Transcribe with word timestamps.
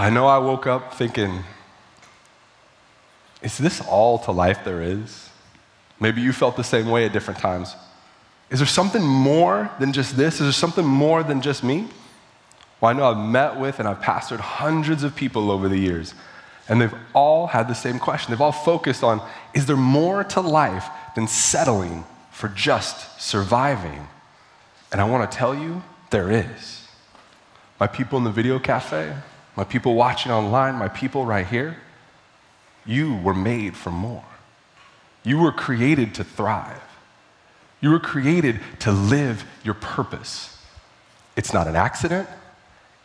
I 0.00 0.08
know 0.08 0.26
I 0.26 0.38
woke 0.38 0.66
up 0.66 0.94
thinking, 0.94 1.44
is 3.42 3.58
this 3.58 3.82
all 3.82 4.18
to 4.20 4.32
life 4.32 4.64
there 4.64 4.80
is? 4.80 5.28
Maybe 6.00 6.22
you 6.22 6.32
felt 6.32 6.56
the 6.56 6.64
same 6.64 6.88
way 6.88 7.04
at 7.04 7.12
different 7.12 7.38
times. 7.38 7.76
Is 8.48 8.60
there 8.60 8.66
something 8.66 9.02
more 9.02 9.70
than 9.78 9.92
just 9.92 10.16
this? 10.16 10.36
Is 10.36 10.40
there 10.40 10.52
something 10.52 10.86
more 10.86 11.22
than 11.22 11.42
just 11.42 11.62
me? 11.62 11.86
Well, 12.80 12.88
I 12.88 12.94
know 12.94 13.10
I've 13.10 13.30
met 13.30 13.60
with 13.60 13.78
and 13.78 13.86
I've 13.86 14.00
pastored 14.00 14.40
hundreds 14.40 15.02
of 15.02 15.14
people 15.14 15.50
over 15.50 15.68
the 15.68 15.76
years, 15.76 16.14
and 16.66 16.80
they've 16.80 16.94
all 17.12 17.48
had 17.48 17.68
the 17.68 17.74
same 17.74 17.98
question. 17.98 18.32
They've 18.32 18.40
all 18.40 18.52
focused 18.52 19.04
on 19.04 19.20
is 19.52 19.66
there 19.66 19.76
more 19.76 20.24
to 20.24 20.40
life 20.40 20.86
than 21.14 21.28
settling 21.28 22.06
for 22.30 22.48
just 22.48 23.20
surviving? 23.20 24.08
And 24.92 24.98
I 25.02 25.04
want 25.04 25.30
to 25.30 25.36
tell 25.36 25.54
you, 25.54 25.82
there 26.08 26.30
is. 26.30 26.88
My 27.78 27.86
people 27.86 28.16
in 28.16 28.24
the 28.24 28.30
video 28.30 28.58
cafe, 28.58 29.14
my 29.56 29.64
people 29.64 29.94
watching 29.94 30.32
online, 30.32 30.76
my 30.76 30.88
people 30.88 31.24
right 31.24 31.46
here, 31.46 31.76
you 32.86 33.16
were 33.16 33.34
made 33.34 33.76
for 33.76 33.90
more. 33.90 34.24
You 35.22 35.38
were 35.38 35.52
created 35.52 36.14
to 36.16 36.24
thrive. 36.24 36.80
You 37.80 37.90
were 37.90 38.00
created 38.00 38.60
to 38.80 38.92
live 38.92 39.44
your 39.64 39.74
purpose. 39.74 40.58
It's 41.36 41.52
not 41.52 41.66
an 41.66 41.76
accident, 41.76 42.28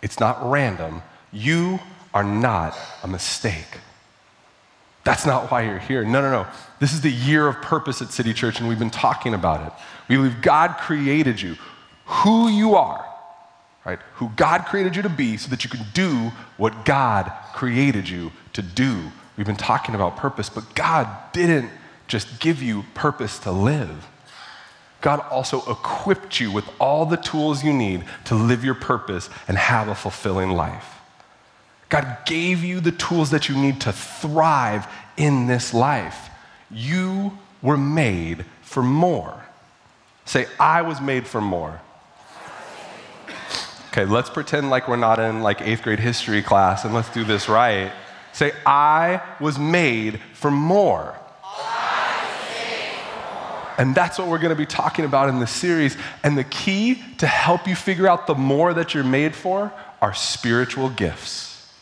it's 0.02 0.20
not 0.20 0.50
random. 0.50 1.02
You 1.32 1.80
are 2.14 2.24
not 2.24 2.78
a 3.04 3.08
mistake. 3.08 3.80
That's 5.04 5.26
not 5.26 5.52
why 5.52 5.64
you're 5.64 5.80
here. 5.80 6.04
No, 6.04 6.22
no, 6.22 6.32
no. 6.32 6.48
This 6.80 6.94
is 6.94 7.02
the 7.02 7.12
year 7.12 7.48
of 7.48 7.62
purpose 7.62 8.02
at 8.02 8.12
City 8.12 8.34
Church, 8.34 8.60
and 8.60 8.68
we've 8.68 8.80
been 8.80 8.90
talking 8.90 9.34
about 9.34 9.68
it. 9.68 9.74
We 10.10 10.16
believe 10.16 10.42
God 10.42 10.78
created 10.78 11.40
you, 11.40 11.58
who 12.06 12.50
you 12.50 12.76
are, 12.76 13.06
right? 13.86 14.00
Who 14.16 14.32
God 14.36 14.66
created 14.66 14.96
you 14.96 15.04
to 15.04 15.10
be 15.10 15.38
so 15.38 15.50
that 15.50 15.64
you 15.64 15.70
can 15.70 15.86
do 15.94 16.32
what 16.58 16.86
God 16.86 17.32
created 17.54 18.10
you 18.10 18.32
to 18.54 18.62
do. 18.62 19.12
We've 19.38 19.46
been 19.46 19.56
talking 19.56 19.96
about 19.96 20.18
purpose, 20.18 20.50
but 20.50 20.74
God 20.76 21.08
didn't 21.34 21.70
just 22.08 22.40
give 22.40 22.62
you 22.62 22.84
purpose 22.94 23.40
to 23.40 23.52
live. 23.52 24.08
God 25.02 25.20
also 25.30 25.60
equipped 25.70 26.40
you 26.40 26.52
with 26.52 26.66
all 26.80 27.06
the 27.06 27.18
tools 27.18 27.64
you 27.64 27.72
need 27.72 28.04
to 28.26 28.36
live 28.36 28.66
your 28.66 28.74
purpose 28.74 29.30
and 29.48 29.58
have 29.58 29.88
a 29.88 29.96
fulfilling 29.96 30.52
life. 30.52 30.96
God 31.90 32.18
gave 32.26 32.64
you 32.64 32.80
the 32.80 32.92
tools 32.92 33.30
that 33.30 33.48
you 33.48 33.56
need 33.56 33.82
to 33.82 33.92
thrive 33.92 34.88
in 35.16 35.46
this 35.46 35.74
life. 35.74 36.30
You 36.72 37.38
were 37.62 37.78
made 37.78 38.46
for 38.64 38.82
more. 38.82 39.46
Say, 40.26 40.48
I 40.60 40.82
was 40.82 41.00
made 41.00 41.28
for 41.28 41.40
more. 41.40 41.82
Okay, 43.98 44.04
let's 44.04 44.30
pretend 44.30 44.70
like 44.70 44.90
we're 44.90 44.98
not 44.98 45.20
in 45.20 45.42
like 45.42 45.62
eighth 45.62 45.84
grade 45.84 46.02
history 46.02 46.42
class 46.42 46.84
and 46.84 46.94
let's 46.94 47.08
do 47.14 47.24
this 47.24 47.48
right. 47.48 47.94
Say, 48.34 48.52
I 48.66 49.22
was 49.40 49.58
made 49.58 50.20
for 50.34 50.52
more. 50.52 51.18
And 53.78 53.96
that's 53.96 54.20
what 54.20 54.28
we're 54.28 54.40
going 54.40 54.50
to 54.50 54.58
be 54.58 54.66
talking 54.66 55.06
about 55.06 55.30
in 55.30 55.40
this 55.40 55.52
series. 55.52 55.96
And 56.26 56.38
the 56.38 56.44
key 56.44 57.02
to 57.20 57.28
help 57.28 57.70
you 57.70 57.76
figure 57.76 58.06
out 58.06 58.28
the 58.28 58.36
more 58.36 58.74
that 58.74 58.94
you're 58.94 59.06
made 59.06 59.34
for 59.34 59.72
are 60.02 60.14
spiritual 60.14 60.90
gifts. 60.90 61.74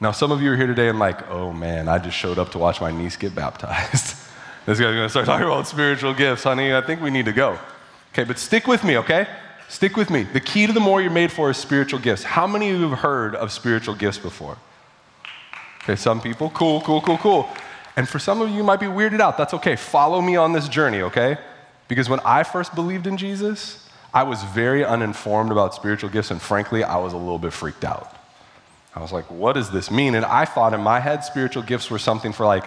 Now, 0.00 0.12
some 0.12 0.30
of 0.30 0.40
you 0.40 0.52
are 0.52 0.56
here 0.56 0.68
today 0.68 0.90
and 0.90 1.00
like, 1.00 1.28
oh 1.28 1.52
man, 1.52 1.88
I 1.88 1.98
just 1.98 2.16
showed 2.16 2.38
up 2.38 2.52
to 2.52 2.58
watch 2.58 2.80
my 2.80 2.92
niece 2.92 3.16
get 3.16 3.34
baptized. 3.34 4.14
this 4.64 4.78
guy's 4.78 4.94
going 4.94 5.02
to 5.02 5.08
start 5.08 5.26
talking 5.26 5.46
about 5.46 5.66
spiritual 5.66 6.14
gifts, 6.14 6.44
honey. 6.44 6.72
I 6.72 6.82
think 6.82 7.00
we 7.00 7.10
need 7.10 7.24
to 7.24 7.32
go. 7.32 7.58
Okay, 8.12 8.22
but 8.22 8.38
stick 8.38 8.68
with 8.68 8.84
me, 8.84 8.98
okay? 8.98 9.26
Stick 9.68 9.96
with 9.96 10.10
me. 10.10 10.22
The 10.22 10.40
key 10.40 10.66
to 10.66 10.72
the 10.72 10.80
more 10.80 11.00
you're 11.00 11.10
made 11.10 11.32
for 11.32 11.50
is 11.50 11.56
spiritual 11.56 11.98
gifts. 11.98 12.22
How 12.22 12.46
many 12.46 12.70
of 12.70 12.78
you 12.80 12.88
have 12.88 12.98
heard 13.00 13.34
of 13.34 13.50
spiritual 13.52 13.94
gifts 13.94 14.18
before? 14.18 14.56
Okay, 15.82 15.96
some 15.96 16.20
people. 16.20 16.50
Cool, 16.50 16.80
cool, 16.82 17.00
cool, 17.00 17.18
cool. 17.18 17.48
And 17.96 18.08
for 18.08 18.18
some 18.18 18.40
of 18.40 18.50
you, 18.50 18.56
you 18.56 18.62
might 18.62 18.80
be 18.80 18.86
weirded 18.86 19.20
out. 19.20 19.36
That's 19.38 19.54
okay. 19.54 19.76
Follow 19.76 20.20
me 20.20 20.36
on 20.36 20.52
this 20.52 20.68
journey, 20.68 21.02
okay? 21.02 21.38
Because 21.88 22.08
when 22.08 22.20
I 22.20 22.42
first 22.42 22.74
believed 22.74 23.06
in 23.06 23.16
Jesus, 23.16 23.88
I 24.12 24.22
was 24.22 24.42
very 24.44 24.84
uninformed 24.84 25.52
about 25.52 25.74
spiritual 25.74 26.10
gifts, 26.10 26.30
and 26.30 26.40
frankly, 26.40 26.82
I 26.82 26.96
was 26.96 27.12
a 27.12 27.16
little 27.16 27.38
bit 27.38 27.52
freaked 27.52 27.84
out. 27.84 28.14
I 28.94 29.00
was 29.00 29.12
like, 29.12 29.30
what 29.30 29.52
does 29.52 29.70
this 29.70 29.90
mean? 29.90 30.14
And 30.14 30.24
I 30.24 30.46
thought 30.46 30.72
in 30.72 30.80
my 30.80 31.00
head, 31.00 31.22
spiritual 31.22 31.62
gifts 31.62 31.90
were 31.90 31.98
something 31.98 32.32
for 32.32 32.46
like 32.46 32.64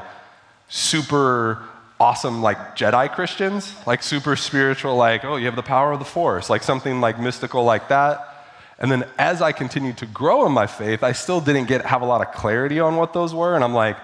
super 0.68 1.64
awesome, 2.00 2.42
like 2.42 2.76
Jedi 2.76 3.12
Christians, 3.12 3.76
like 3.86 4.02
super 4.02 4.36
spiritual, 4.36 4.96
like, 4.96 5.26
oh, 5.26 5.36
you 5.36 5.46
have 5.46 5.56
the 5.56 5.64
power 5.64 5.92
of 5.92 6.00
the 6.00 6.06
Force, 6.06 6.50
like 6.50 6.64
something 6.64 7.02
like 7.02 7.20
mystical 7.20 7.64
like 7.64 7.90
that. 7.90 8.26
And 8.80 8.90
then 8.90 9.06
as 9.18 9.42
I 9.42 9.52
continued 9.52 9.98
to 9.98 10.06
grow 10.06 10.46
in 10.46 10.54
my 10.54 10.66
faith, 10.66 11.04
I 11.04 11.12
still 11.12 11.42
didn't 11.42 11.66
get 11.68 11.86
have 11.86 12.02
a 12.02 12.06
lot 12.06 12.22
of 12.22 12.34
clarity 12.34 12.80
on 12.80 12.96
what 12.96 13.12
those 13.12 13.34
were. 13.34 13.56
And 13.56 13.64
I'm 13.64 13.74
like, 13.74 13.98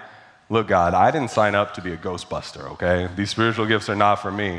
look, 0.50 0.68
God, 0.68 0.92
I 0.92 1.10
didn't 1.10 1.30
sign 1.30 1.54
up 1.54 1.72
to 1.74 1.80
be 1.80 1.92
a 1.92 1.96
Ghostbuster, 1.96 2.70
okay? 2.72 3.08
These 3.16 3.30
spiritual 3.30 3.64
gifts 3.64 3.88
are 3.88 3.96
not 3.96 4.16
for 4.16 4.30
me. 4.30 4.50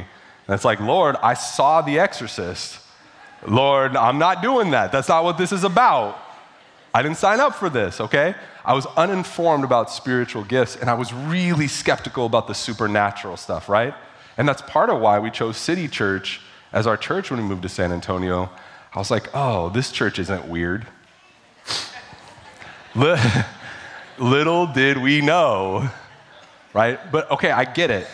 And 0.48 0.56
it's 0.56 0.66
like, 0.66 0.80
Lord, 0.80 1.16
I 1.22 1.36
saw 1.36 1.82
The 1.82 2.00
Exorcist. 2.00 2.80
Lord, 3.46 3.96
I'm 3.96 4.18
not 4.18 4.42
doing 4.42 4.72
that. 4.72 4.92
That's 4.92 5.10
not 5.10 5.24
what 5.24 5.38
this 5.38 5.52
is 5.52 5.64
about. 5.64 6.20
I 6.98 7.04
didn't 7.04 7.18
sign 7.18 7.40
up 7.40 7.54
for 7.54 7.70
this, 7.70 8.02
okay? 8.02 8.34
I 8.66 8.74
was 8.74 8.88
uninformed 8.98 9.64
about 9.64 9.92
spiritual 9.92 10.44
gifts 10.44 10.76
and 10.76 10.90
I 10.90 10.96
was 10.96 11.14
really 11.14 11.68
skeptical 11.68 12.26
about 12.26 12.48
the 12.48 12.56
supernatural 12.56 13.38
stuff, 13.38 13.70
right? 13.70 13.94
And 14.36 14.50
that's 14.50 14.64
part 14.64 14.90
of 14.90 15.00
why 15.00 15.20
we 15.20 15.30
chose 15.30 15.58
City 15.58 15.88
Church 15.88 16.42
as 16.74 16.88
our 16.88 16.98
church 16.98 17.30
when 17.30 17.40
we 17.40 17.46
moved 17.46 17.62
to 17.62 17.70
San 17.70 17.92
Antonio. 17.92 18.50
I 18.96 18.98
was 18.98 19.12
like, 19.12 19.30
oh, 19.36 19.70
this 19.70 19.92
church 19.92 20.18
isn't 20.18 20.48
weird. 20.48 20.88
Little 24.18 24.66
did 24.66 24.98
we 24.98 25.22
know, 25.22 25.88
right? 26.74 27.00
But 27.12 27.30
okay, 27.30 27.52
I 27.52 27.66
get 27.66 27.92
it, 27.92 28.08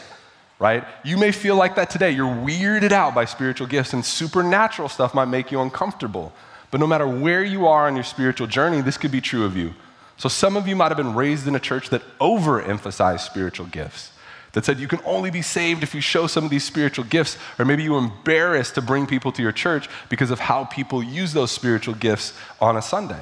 right? 0.59 0.83
You 1.05 1.16
may 1.16 1.31
feel 1.31 1.55
like 1.55 1.75
that 1.75 1.89
today. 1.89 2.11
You're 2.11 2.35
weirded 2.35 2.91
out 2.91 3.16
by 3.16 3.23
spiritual 3.23 3.67
gifts, 3.67 3.93
and 3.93 4.03
supernatural 4.03 4.89
stuff 4.89 5.13
might 5.13 5.29
make 5.29 5.53
you 5.53 5.61
uncomfortable. 5.61 6.33
But 6.73 6.79
no 6.79 6.88
matter 6.88 7.07
where 7.07 7.44
you 7.44 7.67
are 7.67 7.85
on 7.85 7.94
your 7.94 8.03
spiritual 8.03 8.47
journey, 8.47 8.81
this 8.81 8.97
could 8.97 9.11
be 9.11 9.22
true 9.22 9.45
of 9.45 9.56
you. 9.56 9.75
So 10.17 10.28
some 10.28 10.57
of 10.57 10.67
you 10.67 10.75
might 10.75 10.88
have 10.88 10.97
been 10.97 11.13
raised 11.13 11.47
in 11.47 11.53
a 11.53 11.59
church 11.59 11.91
that 11.91 12.01
overemphasized 12.17 13.19
spiritual 13.19 13.67
gifts 13.67 14.11
that 14.53 14.66
said 14.66 14.79
you 14.79 14.88
can 14.88 15.00
only 15.06 15.29
be 15.29 15.44
saved 15.44 15.84
if 15.84 15.94
you 15.94 16.01
show 16.01 16.25
some 16.25 16.44
of 16.44 16.50
these 16.50 16.63
spiritual 16.63 17.06
gifts, 17.06 17.38
or 17.59 17.66
maybe 17.66 17.84
you 17.84 17.94
were 17.94 18.00
embarrassed 18.00 18.73
to 18.73 18.81
bring 18.81 19.06
people 19.06 19.31
to 19.34 19.44
your 19.44 19.51
church 19.51 19.88
because 20.09 20.31
of 20.31 20.39
how 20.39 20.63
people 20.66 21.03
use 21.03 21.31
those 21.34 21.51
spiritual 21.51 21.94
gifts 21.94 22.34
on 22.59 22.75
a 22.75 22.81
Sunday. 22.81 23.22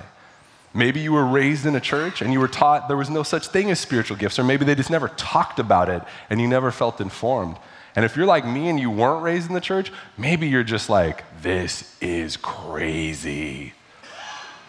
Maybe 0.73 1.01
you 1.01 1.12
were 1.12 1.25
raised 1.25 1.66
in 1.66 1.75
a 1.75 1.81
church 1.81 2.22
and 2.22 2.31
you 2.31 2.39
were 2.39 2.47
taught 2.47 2.88
there 2.88 2.95
was 2.95 3.09
no 3.09 3.22
such 3.22 3.47
thing 3.47 3.69
as 3.69 3.81
spiritual 3.81 4.16
gifts, 4.16 4.39
or 4.39 4.45
maybe 4.45 4.63
they 4.63 4.75
just 4.75 4.89
never 4.89 5.09
talked 5.09 5.59
about 5.59 5.89
it 5.89 6.01
and 6.29 6.39
you 6.39 6.47
never 6.47 6.72
felt 6.72 7.01
informed. 7.01 7.57
And 7.96 8.06
if 8.06 8.16
you're 8.16 8.25
like 8.25 8.46
me 8.46 8.69
and 8.69 8.79
you 8.79 8.90
weren't 8.90 9.24
raised 9.24 9.47
in 9.47 9.53
the 9.53 9.62
church, 9.62 9.91
maybe 10.18 10.47
you're 10.47 10.63
just 10.63 10.90
like, 10.90 11.24
this 11.41 11.96
is 12.02 12.38
crazy. 12.38 13.74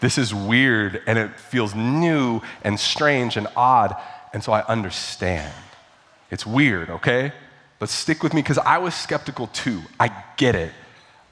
This 0.01 0.19
is 0.19 0.35
weird 0.35 1.01
and 1.07 1.19
it 1.19 1.39
feels 1.39 1.75
new 1.75 2.41
and 2.65 2.79
strange 2.79 3.37
and 3.37 3.47
odd. 3.55 3.95
And 4.33 4.43
so 4.43 4.53
I 4.53 4.65
understand. 4.67 5.55
It's 6.31 6.45
weird, 6.45 6.91
okay? 6.91 7.33
But 7.79 7.89
stick 7.89 8.23
with 8.23 8.35
me 8.35 8.43
because 8.43 8.59
I 8.59 8.79
was 8.79 8.95
skeptical 8.95 9.49
too. 9.49 9.83
I 10.01 10.11
get 10.37 10.55
it. 10.55 10.73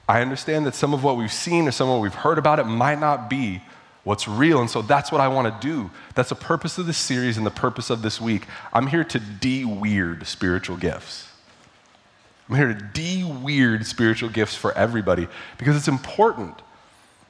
I 0.07 0.21
understand 0.21 0.65
that 0.65 0.75
some 0.75 0.93
of 0.93 1.03
what 1.03 1.17
we've 1.17 1.31
seen 1.31 1.67
or 1.67 1.71
some 1.71 1.89
of 1.89 1.95
what 1.95 2.01
we've 2.01 2.13
heard 2.13 2.37
about 2.37 2.59
it 2.59 2.65
might 2.65 2.99
not 2.99 3.29
be 3.29 3.61
what's 4.03 4.27
real. 4.27 4.59
And 4.59 4.69
so 4.69 4.81
that's 4.81 5.11
what 5.11 5.21
I 5.21 5.27
want 5.27 5.61
to 5.61 5.67
do. 5.67 5.91
That's 6.15 6.29
the 6.29 6.35
purpose 6.35 6.77
of 6.77 6.85
this 6.85 6.97
series 6.97 7.37
and 7.37 7.45
the 7.45 7.51
purpose 7.51 7.89
of 7.89 8.01
this 8.01 8.21
week. 8.21 8.45
I'm 8.73 8.87
here 8.87 9.03
to 9.03 9.19
de 9.19 9.65
weird 9.65 10.27
spiritual 10.27 10.77
gifts. 10.77 11.30
I'm 12.49 12.55
here 12.55 12.67
to 12.67 12.73
de 12.73 13.23
weird 13.23 13.85
spiritual 13.85 14.29
gifts 14.29 14.55
for 14.55 14.73
everybody 14.73 15.27
because 15.57 15.75
it's 15.75 15.87
important. 15.87 16.61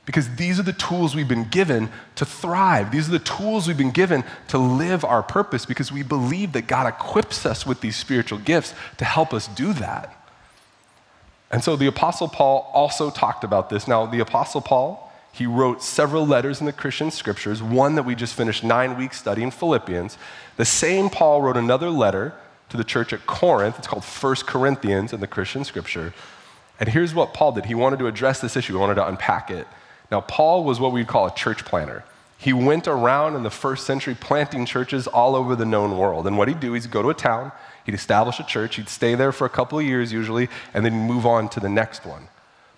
Because 0.06 0.36
these 0.36 0.60
are 0.60 0.64
the 0.64 0.74
tools 0.74 1.16
we've 1.16 1.28
been 1.28 1.48
given 1.48 1.90
to 2.16 2.26
thrive. 2.26 2.92
These 2.92 3.08
are 3.08 3.12
the 3.12 3.20
tools 3.20 3.68
we've 3.68 3.78
been 3.78 3.92
given 3.92 4.24
to 4.48 4.58
live 4.58 5.06
our 5.06 5.22
purpose 5.22 5.66
because 5.66 5.92
we 5.92 6.02
believe 6.02 6.54
that 6.54 6.66
God 6.66 6.88
equips 6.88 7.46
us 7.46 7.68
with 7.68 7.82
these 7.82 7.96
spiritual 7.96 8.40
gifts 8.40 8.74
to 8.98 9.06
help 9.06 9.32
us 9.32 9.48
do 9.48 9.74
that. 9.74 10.18
And 11.52 11.64
so 11.64 11.76
the 11.76 11.86
Apostle 11.86 12.30
Paul 12.30 12.72
also 12.74 13.12
talked 13.12 13.44
about 13.44 13.70
this. 13.70 13.88
Now, 13.88 14.06
the 14.06 14.22
Apostle 14.22 14.62
Paul, 14.62 15.12
he 15.34 15.46
wrote 15.46 15.84
several 15.84 16.26
letters 16.26 16.60
in 16.60 16.66
the 16.66 16.74
Christian 16.74 17.12
scriptures, 17.12 17.62
one 17.62 17.96
that 17.96 18.04
we 18.04 18.16
just 18.16 18.34
finished 18.34 18.64
nine 18.64 18.98
weeks 18.98 19.20
studying, 19.20 19.52
Philippians. 19.52 20.18
The 20.58 20.66
same 20.66 21.10
Paul 21.10 21.42
wrote 21.42 21.58
another 21.58 21.90
letter 21.90 22.34
to 22.72 22.78
the 22.78 22.84
church 22.84 23.14
at 23.14 23.26
Corinth. 23.28 23.78
It's 23.78 23.88
called 23.88 24.04
First 24.04 24.48
Corinthians 24.48 25.14
in 25.14 25.20
the 25.20 25.28
Christian 25.28 25.64
scripture. 25.64 26.14
And 26.80 26.90
here's 26.90 27.14
what 27.14 27.34
Paul 27.34 27.52
did 27.52 27.66
he 27.66 27.76
wanted 27.76 28.00
to 28.00 28.08
address 28.08 28.42
this 28.42 28.58
issue, 28.58 28.74
he 28.74 28.80
wanted 28.80 28.96
to 28.96 29.08
unpack 29.08 29.52
it. 29.52 29.68
Now, 30.12 30.22
Paul 30.22 30.64
was 30.64 30.80
what 30.80 30.92
we'd 30.92 31.08
call 31.08 31.28
a 31.28 31.34
church 31.34 31.64
planter. 31.64 32.04
He 32.38 32.54
went 32.54 32.88
around 32.88 33.36
in 33.36 33.44
the 33.44 33.52
first 33.52 33.86
century 33.86 34.16
planting 34.20 34.66
churches 34.66 35.06
all 35.06 35.36
over 35.36 35.56
the 35.56 35.66
known 35.66 35.98
world. 35.98 36.26
And 36.26 36.38
what 36.38 36.48
he'd 36.48 36.60
do 36.60 36.74
is 36.74 36.84
he'd 36.84 36.92
go 36.92 37.04
to 37.04 37.10
a 37.10 37.14
town, 37.14 37.52
he'd 37.86 37.94
establish 37.94 38.40
a 38.40 38.44
church, 38.44 38.78
he'd 38.78 38.90
stay 38.90 39.14
there 39.14 39.32
for 39.32 39.46
a 39.46 39.50
couple 39.50 39.78
of 39.78 39.86
years 39.86 40.12
usually, 40.12 40.50
and 40.74 40.84
then 40.84 40.94
move 40.94 41.26
on 41.26 41.50
to 41.50 41.60
the 41.60 41.70
next 41.70 42.04
one. 42.04 42.30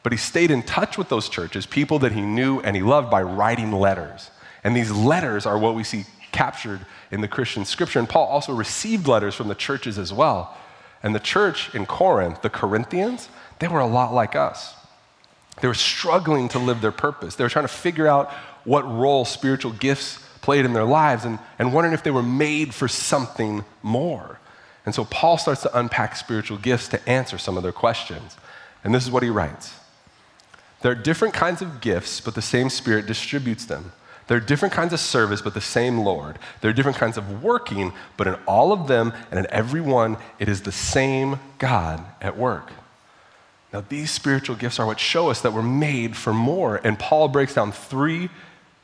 But 0.04 0.12
he 0.12 0.18
stayed 0.18 0.51
in 0.51 0.63
touch 0.63 0.98
with 0.98 1.07
those 1.07 1.30
churches, 1.30 1.66
people 1.66 1.98
that 2.00 2.12
he 2.12 2.22
knew 2.22 2.60
and 2.60 2.75
he 2.75 2.81
loved, 2.81 3.10
by 3.10 3.24
writing 3.24 3.72
letters. 3.72 4.31
And 4.66 4.75
these 4.75 4.92
letters 4.92 5.45
are 5.45 5.57
what 5.57 5.75
we 5.75 5.84
see 5.86 6.06
captured 6.33 6.85
in 7.12 7.21
the 7.21 7.27
Christian 7.27 7.63
scripture. 7.63 8.00
And 8.00 8.09
Paul 8.09 8.27
also 8.27 8.53
received 8.53 9.07
letters 9.07 9.35
from 9.35 9.47
the 9.47 9.56
churches 9.56 9.97
as 9.97 10.12
well. 10.12 10.57
And 11.01 11.13
the 11.13 11.19
church 11.19 11.74
in 11.74 11.85
Corinth, 11.85 12.41
the 12.41 12.50
Corinthians, 12.50 13.30
they 13.59 13.68
were 13.68 13.80
a 13.80 13.88
lot 13.88 14.13
like 14.13 14.35
us. 14.35 14.75
They 15.62 15.68
were 15.68 15.74
struggling 15.74 16.50
to 16.50 16.59
live 16.59 16.81
their 16.81 16.91
purpose. 16.91 17.35
They 17.35 17.44
were 17.44 17.50
trying 17.50 17.65
to 17.65 17.74
figure 17.74 18.07
out 18.07 18.31
what 18.63 18.83
role 18.89 19.25
spiritual 19.25 19.71
gifts 19.71 20.19
played 20.41 20.65
in 20.65 20.74
their 20.74 20.85
lives 20.85 21.25
and, 21.25 21.39
and 21.59 21.74
wondering 21.74 21.94
if 21.94 22.03
they 22.03 22.12
were 22.12 22.24
made 22.24 22.74
for 22.74 22.88
something 22.88 23.63
more. 23.81 24.39
And 24.85 24.94
so 24.94 25.06
Paul 25.06 25.38
starts 25.38 25.62
to 25.62 25.77
unpack 25.77 26.15
spiritual 26.15 26.57
gifts 26.57 26.88
to 26.89 27.09
answer 27.09 27.38
some 27.38 27.56
of 27.56 27.63
their 27.63 27.71
questions. 27.71 28.35
And 28.83 28.94
this 28.94 29.06
is 29.06 29.12
what 29.12 29.24
he 29.24 29.30
writes 29.30 29.74
There 30.81 30.91
are 30.91 30.95
different 30.95 31.33
kinds 31.33 31.62
of 31.62 31.80
gifts, 31.81 32.19
but 32.19 32.35
the 32.35 32.41
same 32.41 32.69
Spirit 32.69 33.06
distributes 33.06 33.65
them. 33.65 33.94
There 34.28 34.38
are 34.38 34.42
different 34.42 34.74
kinds 34.74 34.94
of 34.94 35.00
service, 35.00 35.42
but 35.42 35.54
the 35.54 35.62
same 35.62 36.00
Lord. 36.00 36.40
There 36.62 36.70
are 36.70 36.74
different 36.74 36.98
kinds 36.98 37.18
of 37.18 37.44
working, 37.44 37.94
but 38.16 38.28
in 38.28 38.36
all 38.48 38.72
of 38.72 38.88
them 38.88 39.14
and 39.30 39.40
in 39.40 39.48
every 39.50 39.81
one, 39.81 40.18
it 40.40 40.48
is 40.48 40.62
the 40.62 40.72
same 40.72 41.40
God 41.60 42.04
at 42.22 42.38
work. 42.38 42.72
Now, 43.74 43.84
these 43.90 44.12
spiritual 44.12 44.56
gifts 44.56 44.80
are 44.80 44.86
what 44.86 45.00
show 45.00 45.30
us 45.30 45.42
that 45.42 45.52
we're 45.52 45.64
made 45.64 46.16
for 46.16 46.34
more. 46.34 46.80
And 46.84 46.98
Paul 46.98 47.28
breaks 47.28 47.56
down 47.56 47.72
three 47.72 48.30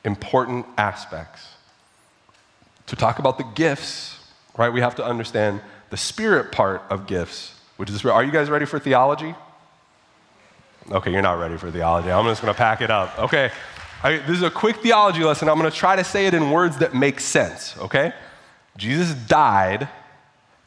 important 0.03 0.65
aspects. 0.77 1.47
To 2.87 2.95
talk 2.95 3.19
about 3.19 3.37
the 3.37 3.43
gifts, 3.43 4.17
right, 4.57 4.73
we 4.73 4.81
have 4.81 4.95
to 4.95 5.05
understand 5.05 5.61
the 5.91 5.97
spirit 5.97 6.51
part 6.51 6.81
of 6.89 7.05
gifts, 7.05 7.53
which 7.77 7.89
is, 7.89 8.03
are 8.03 8.23
you 8.23 8.31
guys 8.31 8.49
ready 8.49 8.65
for 8.65 8.79
theology? 8.79 9.35
Okay, 10.91 11.11
you're 11.11 11.21
not 11.21 11.39
ready 11.39 11.55
for 11.55 11.69
theology. 11.69 12.11
I'm 12.11 12.25
just 12.25 12.41
going 12.41 12.53
to 12.53 12.57
pack 12.57 12.81
it 12.81 12.89
up. 12.89 13.19
Okay, 13.19 13.51
I, 14.01 14.17
this 14.17 14.37
is 14.37 14.43
a 14.43 14.49
quick 14.49 14.77
theology 14.77 15.23
lesson. 15.23 15.49
I'm 15.49 15.59
going 15.59 15.69
to 15.69 15.75
try 15.75 15.97
to 15.97 16.03
say 16.03 16.27
it 16.27 16.33
in 16.33 16.51
words 16.51 16.77
that 16.77 16.93
make 16.93 17.19
sense, 17.19 17.77
okay? 17.77 18.13
Jesus 18.77 19.13
died 19.13 19.89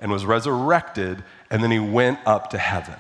and 0.01 0.13
was 0.13 0.27
resurrected, 0.27 1.25
and 1.51 1.63
then 1.63 1.71
he 1.71 1.79
went 1.79 2.19
up 2.27 2.51
to 2.51 2.59
heaven. 2.59 2.97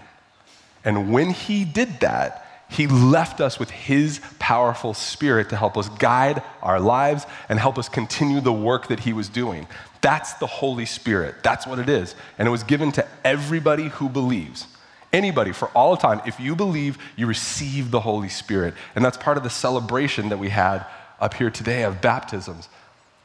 And 0.84 1.12
when 1.12 1.30
he 1.30 1.64
did 1.64 2.00
that, 2.00 2.46
he 2.70 2.86
left 2.86 3.42
us 3.42 3.58
with 3.58 3.70
his 3.70 4.22
powerful 4.38 4.94
spirit 4.94 5.50
to 5.50 5.56
help 5.56 5.76
us 5.76 5.90
guide 5.90 6.42
our 6.62 6.80
lives 6.80 7.26
and 7.50 7.58
help 7.58 7.78
us 7.78 7.90
continue 7.90 8.40
the 8.40 8.52
work 8.52 8.88
that 8.88 9.00
he 9.00 9.12
was 9.12 9.28
doing. 9.28 9.66
That's 10.00 10.32
the 10.34 10.46
Holy 10.46 10.86
Spirit. 10.86 11.42
That's 11.42 11.66
what 11.66 11.78
it 11.78 11.90
is. 11.90 12.14
And 12.38 12.48
it 12.48 12.50
was 12.50 12.62
given 12.62 12.90
to 12.92 13.06
everybody 13.22 13.88
who 13.88 14.08
believes. 14.08 14.66
Anybody 15.12 15.52
for 15.52 15.68
all 15.68 15.96
time, 15.96 16.22
if 16.26 16.40
you 16.40 16.56
believe, 16.56 16.98
you 17.16 17.26
receive 17.26 17.90
the 17.90 18.00
Holy 18.00 18.28
Spirit. 18.30 18.74
And 18.94 19.04
that's 19.04 19.18
part 19.18 19.36
of 19.36 19.42
the 19.42 19.50
celebration 19.50 20.30
that 20.30 20.38
we 20.38 20.48
had 20.48 20.86
up 21.20 21.34
here 21.34 21.50
today 21.50 21.82
of 21.82 22.00
baptisms. 22.00 22.68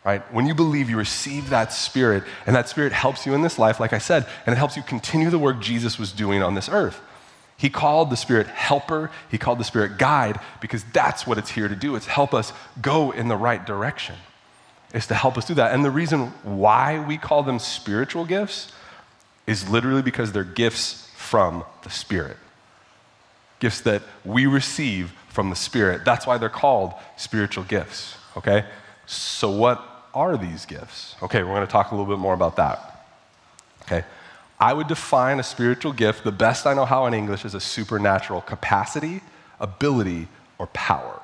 Right? 0.03 0.21
When 0.33 0.45
you 0.47 0.55
believe, 0.55 0.89
you 0.89 0.97
receive 0.97 1.49
that 1.49 1.73
spirit, 1.73 2.23
and 2.45 2.55
that 2.55 2.69
spirit 2.69 2.93
helps 2.93 3.25
you 3.25 3.33
in 3.33 3.41
this 3.41 3.59
life, 3.59 3.79
like 3.79 3.91
I 3.91 3.97
said, 3.97 4.25
and 4.45 4.53
it 4.53 4.57
helps 4.57 4.77
you 4.77 4.83
continue 4.83 5.29
the 5.29 5.39
work 5.39 5.59
Jesus 5.59 5.99
was 5.99 6.13
doing 6.13 6.41
on 6.41 6.55
this 6.55 6.69
earth. 6.69 7.01
He 7.57 7.69
called 7.69 8.11
the 8.11 8.15
Spirit 8.15 8.47
helper, 8.47 9.09
he 9.29 9.37
called 9.37 9.59
the 9.59 9.63
Spirit 9.63 9.97
guide, 9.97 10.39
because 10.61 10.85
that's 10.93 11.25
what 11.25 11.37
it's 11.37 11.49
here 11.49 11.67
to 11.67 11.75
do. 11.75 11.95
It's 11.95 12.05
help 12.05 12.33
us 12.33 12.53
go 12.81 13.11
in 13.11 13.27
the 13.27 13.35
right 13.35 13.65
direction. 13.65 14.15
It's 14.93 15.07
to 15.07 15.15
help 15.15 15.37
us 15.37 15.45
do 15.45 15.55
that. 15.55 15.73
And 15.73 15.83
the 15.83 15.91
reason 15.91 16.27
why 16.43 17.03
we 17.03 17.17
call 17.17 17.43
them 17.43 17.59
spiritual 17.59 18.25
gifts 18.25 18.71
is 19.47 19.67
literally 19.67 20.03
because 20.03 20.31
they're 20.31 20.43
gifts 20.43 21.06
from 21.27 21.65
the 21.83 21.89
Spirit. 21.89 22.37
Gifts 23.59 23.81
that 23.81 24.01
we 24.23 24.45
receive 24.45 25.11
from 25.27 25.49
the 25.49 25.55
Spirit. 25.55 26.05
That's 26.05 26.25
why 26.25 26.37
they're 26.37 26.49
called 26.49 26.93
spiritual 27.17 27.65
gifts, 27.65 28.15
okay? 28.37 28.65
So, 29.05 29.49
what 29.49 29.83
are 30.13 30.37
these 30.37 30.65
gifts? 30.65 31.15
Okay, 31.21 31.43
we're 31.43 31.53
gonna 31.53 31.67
talk 31.67 31.91
a 31.91 31.95
little 31.95 32.09
bit 32.09 32.19
more 32.19 32.33
about 32.33 32.55
that. 32.55 33.05
Okay, 33.83 34.05
I 34.59 34.73
would 34.73 34.87
define 34.87 35.39
a 35.39 35.43
spiritual 35.43 35.91
gift, 35.91 36.23
the 36.23 36.31
best 36.31 36.65
I 36.65 36.73
know 36.73 36.85
how 36.85 37.05
in 37.07 37.13
English, 37.13 37.43
as 37.43 37.53
a 37.53 37.59
supernatural 37.59 38.41
capacity, 38.41 39.21
ability, 39.59 40.27
or 40.57 40.67
power. 40.67 41.21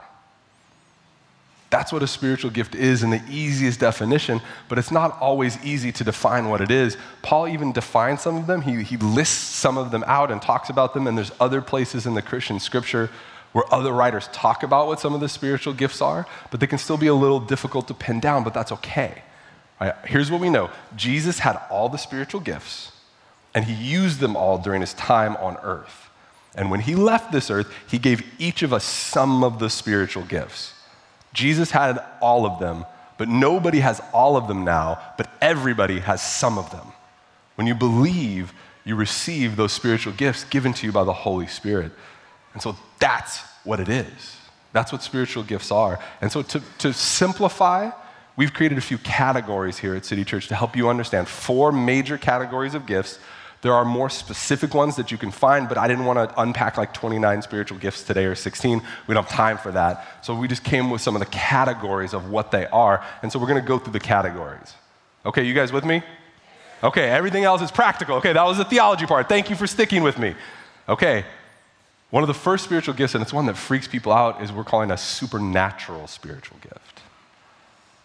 That's 1.73 1.91
what 1.91 2.03
a 2.03 2.07
spiritual 2.07 2.51
gift 2.51 2.75
is 2.75 3.01
in 3.01 3.09
the 3.09 3.23
easiest 3.27 3.79
definition, 3.79 4.41
but 4.69 4.77
it's 4.77 4.91
not 4.91 5.19
always 5.19 5.57
easy 5.65 5.91
to 5.93 6.03
define 6.03 6.47
what 6.47 6.61
it 6.61 6.69
is. 6.69 6.97
Paul 7.23 7.47
even 7.47 7.71
defines 7.71 8.21
some 8.21 8.37
of 8.37 8.45
them. 8.45 8.61
He, 8.61 8.83
he 8.83 8.97
lists 8.97 9.33
some 9.55 9.79
of 9.79 9.89
them 9.89 10.03
out 10.05 10.29
and 10.29 10.39
talks 10.39 10.69
about 10.69 10.93
them, 10.93 11.07
and 11.07 11.17
there's 11.17 11.31
other 11.39 11.61
places 11.63 12.05
in 12.05 12.13
the 12.13 12.21
Christian 12.21 12.59
scripture 12.59 13.09
where 13.53 13.63
other 13.73 13.91
writers 13.91 14.29
talk 14.31 14.61
about 14.61 14.85
what 14.85 14.99
some 14.99 15.15
of 15.15 15.19
the 15.19 15.27
spiritual 15.27 15.73
gifts 15.73 15.99
are, 15.99 16.27
but 16.51 16.59
they 16.59 16.67
can 16.67 16.77
still 16.77 16.95
be 16.95 17.07
a 17.07 17.13
little 17.15 17.39
difficult 17.39 17.87
to 17.87 17.95
pin 17.95 18.19
down, 18.19 18.43
but 18.43 18.53
that's 18.53 18.71
okay. 18.71 19.23
Right, 19.81 19.95
here's 20.05 20.29
what 20.29 20.41
we 20.41 20.51
know 20.51 20.69
Jesus 20.95 21.39
had 21.39 21.59
all 21.71 21.89
the 21.89 21.97
spiritual 21.97 22.41
gifts, 22.41 22.91
and 23.55 23.65
he 23.65 23.73
used 23.73 24.19
them 24.19 24.35
all 24.35 24.59
during 24.59 24.81
his 24.81 24.93
time 24.93 25.35
on 25.37 25.57
earth. 25.63 26.11
And 26.53 26.69
when 26.69 26.81
he 26.81 26.93
left 26.93 27.31
this 27.31 27.49
earth, 27.49 27.73
he 27.89 27.97
gave 27.97 28.23
each 28.37 28.61
of 28.61 28.73
us 28.73 28.83
some 28.83 29.43
of 29.43 29.57
the 29.57 29.71
spiritual 29.71 30.21
gifts. 30.21 30.72
Jesus 31.33 31.71
had 31.71 32.03
all 32.21 32.45
of 32.45 32.59
them, 32.59 32.85
but 33.17 33.27
nobody 33.27 33.79
has 33.79 34.01
all 34.13 34.37
of 34.37 34.47
them 34.47 34.63
now, 34.63 34.99
but 35.17 35.29
everybody 35.41 35.99
has 35.99 36.21
some 36.21 36.57
of 36.57 36.71
them. 36.71 36.87
When 37.55 37.67
you 37.67 37.75
believe, 37.75 38.53
you 38.85 38.95
receive 38.95 39.55
those 39.55 39.73
spiritual 39.73 40.13
gifts 40.13 40.43
given 40.43 40.73
to 40.73 40.85
you 40.85 40.91
by 40.91 41.03
the 41.03 41.13
Holy 41.13 41.47
Spirit. 41.47 41.91
And 42.53 42.61
so 42.61 42.75
that's 42.99 43.39
what 43.63 43.79
it 43.79 43.89
is. 43.89 44.37
That's 44.73 44.91
what 44.91 45.03
spiritual 45.03 45.43
gifts 45.43 45.71
are. 45.71 45.99
And 46.21 46.31
so 46.31 46.41
to, 46.41 46.61
to 46.79 46.93
simplify, 46.93 47.91
we've 48.35 48.53
created 48.53 48.77
a 48.77 48.81
few 48.81 48.97
categories 48.97 49.77
here 49.77 49.95
at 49.95 50.05
City 50.05 50.23
Church 50.23 50.47
to 50.47 50.55
help 50.55 50.75
you 50.75 50.89
understand 50.89 51.27
four 51.27 51.71
major 51.71 52.17
categories 52.17 52.73
of 52.73 52.85
gifts 52.85 53.19
there 53.63 53.73
are 53.73 53.85
more 53.85 54.09
specific 54.09 54.73
ones 54.73 54.97
that 54.97 55.09
you 55.09 55.17
can 55.17 55.31
find, 55.31 55.69
but 55.69 55.77
I 55.77 55.87
didn't 55.87 56.03
want 56.03 56.19
to 56.19 56.41
unpack 56.41 56.77
like 56.77 56.93
29 56.93 57.41
spiritual 57.41 57.77
gifts 57.77 58.03
today 58.03 58.25
or 58.25 58.35
16. 58.35 58.81
We 59.07 59.13
don't 59.13 59.23
have 59.23 59.33
time 59.33 59.57
for 59.57 59.71
that. 59.71 60.05
So 60.21 60.35
we 60.35 60.49
just 60.49 60.65
came 60.65 60.89
with 60.89 60.99
some 60.99 61.15
of 61.15 61.21
the 61.21 61.25
categories 61.27 62.13
of 62.13 62.29
what 62.29 62.51
they 62.51 62.67
are. 62.67 63.01
And 63.21 63.31
so 63.31 63.39
we're 63.39 63.47
going 63.47 63.61
to 63.61 63.67
go 63.67 63.79
through 63.79 63.93
the 63.93 64.01
categories. 64.01 64.73
Okay, 65.25 65.43
you 65.43 65.53
guys 65.53 65.71
with 65.71 65.85
me? 65.85 66.03
Okay, 66.83 67.09
everything 67.09 67.45
else 67.45 67.61
is 67.61 67.71
practical. 67.71 68.17
Okay, 68.17 68.33
that 68.33 68.43
was 68.43 68.57
the 68.57 68.65
theology 68.65 69.05
part. 69.05 69.29
Thank 69.29 69.49
you 69.49 69.55
for 69.55 69.65
sticking 69.65 70.03
with 70.03 70.19
me. 70.19 70.35
Okay, 70.89 71.23
one 72.09 72.21
of 72.21 72.27
the 72.27 72.33
first 72.33 72.65
spiritual 72.65 72.93
gifts, 72.93 73.15
and 73.15 73.21
it's 73.21 73.31
one 73.31 73.45
that 73.45 73.55
freaks 73.55 73.87
people 73.87 74.11
out, 74.11 74.43
is 74.43 74.51
we're 74.51 74.65
calling 74.65 74.91
a 74.91 74.97
supernatural 74.97 76.07
spiritual 76.07 76.57
gift. 76.61 77.01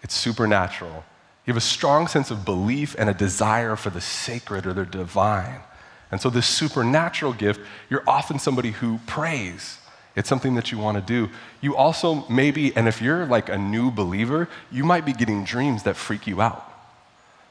It's 0.04 0.14
supernatural. 0.14 1.04
You 1.48 1.52
have 1.54 1.62
a 1.62 1.62
strong 1.62 2.08
sense 2.08 2.30
of 2.30 2.44
belief 2.44 2.94
and 2.98 3.08
a 3.08 3.14
desire 3.14 3.74
for 3.74 3.88
the 3.88 4.02
sacred 4.02 4.66
or 4.66 4.74
the 4.74 4.84
divine. 4.84 5.60
And 6.10 6.20
so, 6.20 6.28
this 6.28 6.46
supernatural 6.46 7.32
gift, 7.32 7.62
you're 7.88 8.04
often 8.06 8.38
somebody 8.38 8.72
who 8.72 9.00
prays. 9.06 9.78
It's 10.14 10.28
something 10.28 10.56
that 10.56 10.70
you 10.70 10.76
want 10.76 10.98
to 10.98 11.00
do. 11.00 11.32
You 11.62 11.74
also 11.74 12.26
maybe, 12.28 12.76
and 12.76 12.86
if 12.86 13.00
you're 13.00 13.24
like 13.24 13.48
a 13.48 13.56
new 13.56 13.90
believer, 13.90 14.46
you 14.70 14.84
might 14.84 15.06
be 15.06 15.14
getting 15.14 15.42
dreams 15.42 15.84
that 15.84 15.96
freak 15.96 16.26
you 16.26 16.42
out, 16.42 16.70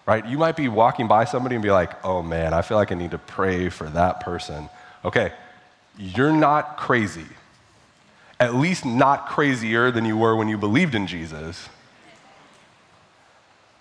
right? 0.05 0.23
You 0.27 0.37
might 0.37 0.55
be 0.55 0.67
walking 0.67 1.07
by 1.07 1.25
somebody 1.25 1.55
and 1.55 1.63
be 1.63 1.71
like, 1.71 2.05
oh 2.05 2.21
man, 2.21 2.53
I 2.53 2.61
feel 2.61 2.77
like 2.77 2.91
I 2.91 2.95
need 2.95 3.11
to 3.11 3.17
pray 3.17 3.69
for 3.69 3.89
that 3.89 4.19
person. 4.19 4.69
Okay, 5.05 5.31
you're 5.97 6.31
not 6.31 6.77
crazy. 6.77 7.25
At 8.39 8.53
least 8.53 8.85
not 8.85 9.27
crazier 9.29 9.89
than 9.89 10.05
you 10.05 10.17
were 10.17 10.35
when 10.35 10.49
you 10.49 10.59
believed 10.59 10.93
in 10.93 11.07
Jesus. 11.07 11.67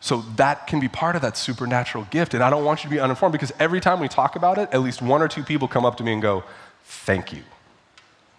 So 0.06 0.22
that 0.36 0.68
can 0.68 0.78
be 0.78 0.86
part 0.86 1.16
of 1.16 1.22
that 1.22 1.36
supernatural 1.36 2.06
gift. 2.12 2.34
And 2.34 2.40
I 2.40 2.48
don't 2.48 2.64
want 2.64 2.84
you 2.84 2.90
to 2.90 2.94
be 2.94 3.00
uninformed 3.00 3.32
because 3.32 3.52
every 3.58 3.80
time 3.80 3.98
we 3.98 4.06
talk 4.06 4.36
about 4.36 4.56
it, 4.56 4.68
at 4.70 4.80
least 4.80 5.02
one 5.02 5.20
or 5.20 5.26
two 5.26 5.42
people 5.42 5.66
come 5.66 5.84
up 5.84 5.96
to 5.96 6.04
me 6.04 6.12
and 6.12 6.22
go, 6.22 6.44
Thank 6.84 7.32
you. 7.32 7.42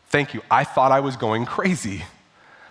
Thank 0.08 0.34
you. 0.34 0.42
I 0.50 0.64
thought 0.64 0.94
I 0.94 1.02
was 1.02 1.18
going 1.18 1.46
crazy. 1.46 2.06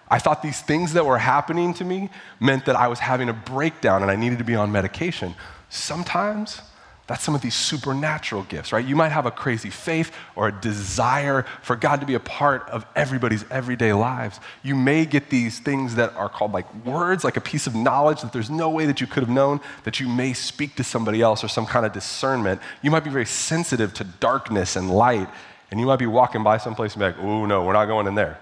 I 0.09 0.19
thought 0.19 0.41
these 0.41 0.62
things 0.62 0.95
that 0.95 1.05
were 1.05 1.19
happening 1.19 1.75
to 1.75 1.85
me 1.85 2.09
meant 2.41 2.65
that 2.65 2.75
I 2.75 2.88
was 2.88 2.99
having 2.99 3.29
a 3.29 3.35
breakdown 3.35 4.00
and 4.00 4.11
I 4.11 4.17
needed 4.17 4.38
to 4.38 4.45
be 4.45 4.55
on 4.55 4.73
medication. 4.73 5.35
Sometimes 5.69 6.62
that's 7.07 7.23
some 7.23 7.37
of 7.37 7.41
these 7.41 7.55
supernatural 7.55 8.43
gifts, 8.45 8.73
right? 8.73 8.85
You 8.85 8.97
might 8.97 9.11
have 9.11 9.27
a 9.27 9.31
crazy 9.31 9.71
faith 9.71 10.11
or 10.35 10.49
a 10.49 10.53
desire 10.53 11.45
for 11.63 11.77
God 11.77 12.01
to 12.01 12.07
be 12.07 12.15
a 12.15 12.21
part 12.21 12.69
of 12.69 12.85
everybody's 12.97 13.45
everyday 13.49 13.93
lives. 13.93 14.41
You 14.65 14.75
may 14.75 15.05
get 15.05 15.31
these 15.31 15.61
things 15.61 15.95
that 15.95 16.13
are 16.17 16.29
called 16.29 16.53
like 16.53 16.73
words, 16.85 17.23
like 17.23 17.37
a 17.37 17.41
piece 17.41 17.69
of 17.69 17.77
knowledge 17.77 18.23
that 18.23 18.33
there's 18.33 18.51
no 18.51 18.71
way 18.71 18.87
that 18.87 19.01
you 19.01 19.07
could 19.07 19.23
have 19.23 19.31
known 19.31 19.61
that 19.85 20.01
you 20.01 20.09
may 20.09 20.33
speak 20.33 20.75
to 20.77 20.85
somebody 20.85 21.23
else 21.23 21.45
or 21.45 21.49
some 21.49 21.65
kind 21.65 21.87
of 21.87 21.93
discernment. 21.93 22.61
You 22.83 22.91
might 22.91 23.05
be 23.05 23.11
very 23.11 23.27
sensitive 23.27 23.95
to 23.95 24.05
darkness 24.05 24.75
and 24.75 24.91
light, 24.91 25.29
and 25.71 25.79
you 25.79 25.87
might 25.87 26.01
be 26.01 26.07
walking 26.07 26.43
by 26.43 26.59
someplace 26.59 26.95
and 26.95 27.01
be 27.01 27.07
like, 27.07 27.19
oh, 27.21 27.47
no, 27.47 27.65
we're 27.65 27.73
not 27.73 27.87
going 27.87 28.09
in 28.09 28.17
there. 28.17 28.41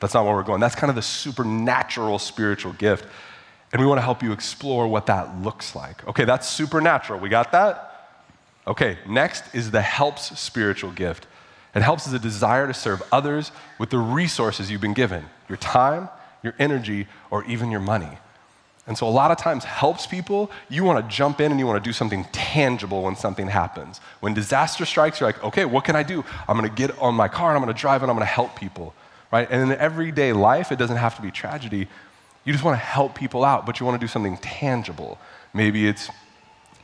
That's 0.00 0.12
not 0.12 0.24
where 0.24 0.34
we're 0.34 0.42
going. 0.42 0.60
That's 0.60 0.74
kind 0.74 0.90
of 0.90 0.96
the 0.96 1.02
supernatural 1.02 2.18
spiritual 2.18 2.72
gift. 2.74 3.06
And 3.72 3.80
we 3.80 3.86
want 3.86 3.98
to 3.98 4.02
help 4.02 4.22
you 4.22 4.32
explore 4.32 4.88
what 4.88 5.06
that 5.06 5.42
looks 5.42 5.76
like. 5.76 6.06
Okay, 6.08 6.24
that's 6.24 6.48
supernatural. 6.48 7.20
We 7.20 7.28
got 7.28 7.52
that? 7.52 7.86
Okay, 8.66 8.98
next 9.08 9.54
is 9.54 9.70
the 9.70 9.80
helps 9.80 10.38
spiritual 10.38 10.90
gift. 10.90 11.26
It 11.74 11.82
helps 11.82 12.06
is 12.06 12.12
a 12.12 12.18
desire 12.18 12.66
to 12.66 12.74
serve 12.74 13.02
others 13.12 13.52
with 13.78 13.90
the 13.90 13.98
resources 13.98 14.70
you've 14.70 14.80
been 14.80 14.94
given 14.94 15.24
your 15.48 15.56
time, 15.56 16.08
your 16.42 16.54
energy, 16.58 17.06
or 17.30 17.44
even 17.44 17.70
your 17.70 17.80
money. 17.80 18.18
And 18.86 18.96
so, 18.96 19.06
a 19.06 19.10
lot 19.10 19.30
of 19.30 19.36
times, 19.36 19.64
helps 19.64 20.06
people, 20.06 20.50
you 20.68 20.84
want 20.84 21.04
to 21.04 21.16
jump 21.16 21.40
in 21.40 21.52
and 21.52 21.60
you 21.60 21.66
want 21.66 21.82
to 21.82 21.88
do 21.88 21.92
something 21.92 22.24
tangible 22.32 23.02
when 23.02 23.14
something 23.14 23.46
happens. 23.46 23.98
When 24.20 24.34
disaster 24.34 24.84
strikes, 24.84 25.20
you're 25.20 25.28
like, 25.28 25.42
okay, 25.44 25.64
what 25.64 25.84
can 25.84 25.96
I 25.96 26.02
do? 26.02 26.24
I'm 26.48 26.56
going 26.56 26.68
to 26.68 26.74
get 26.74 26.98
on 26.98 27.14
my 27.14 27.28
car 27.28 27.50
and 27.50 27.56
I'm 27.56 27.62
going 27.62 27.74
to 27.74 27.80
drive 27.80 28.02
and 28.02 28.10
I'm 28.10 28.16
going 28.16 28.26
to 28.26 28.32
help 28.32 28.56
people, 28.56 28.94
right? 29.30 29.46
And 29.50 29.70
in 29.70 29.78
everyday 29.78 30.32
life, 30.32 30.72
it 30.72 30.76
doesn't 30.76 30.96
have 30.96 31.14
to 31.16 31.22
be 31.22 31.30
tragedy. 31.30 31.88
You 32.44 32.52
just 32.52 32.64
want 32.64 32.78
to 32.78 32.84
help 32.84 33.14
people 33.14 33.44
out, 33.44 33.66
but 33.66 33.80
you 33.80 33.86
want 33.86 34.00
to 34.00 34.04
do 34.04 34.08
something 34.08 34.36
tangible. 34.38 35.18
Maybe 35.52 35.86
it's 35.86 36.08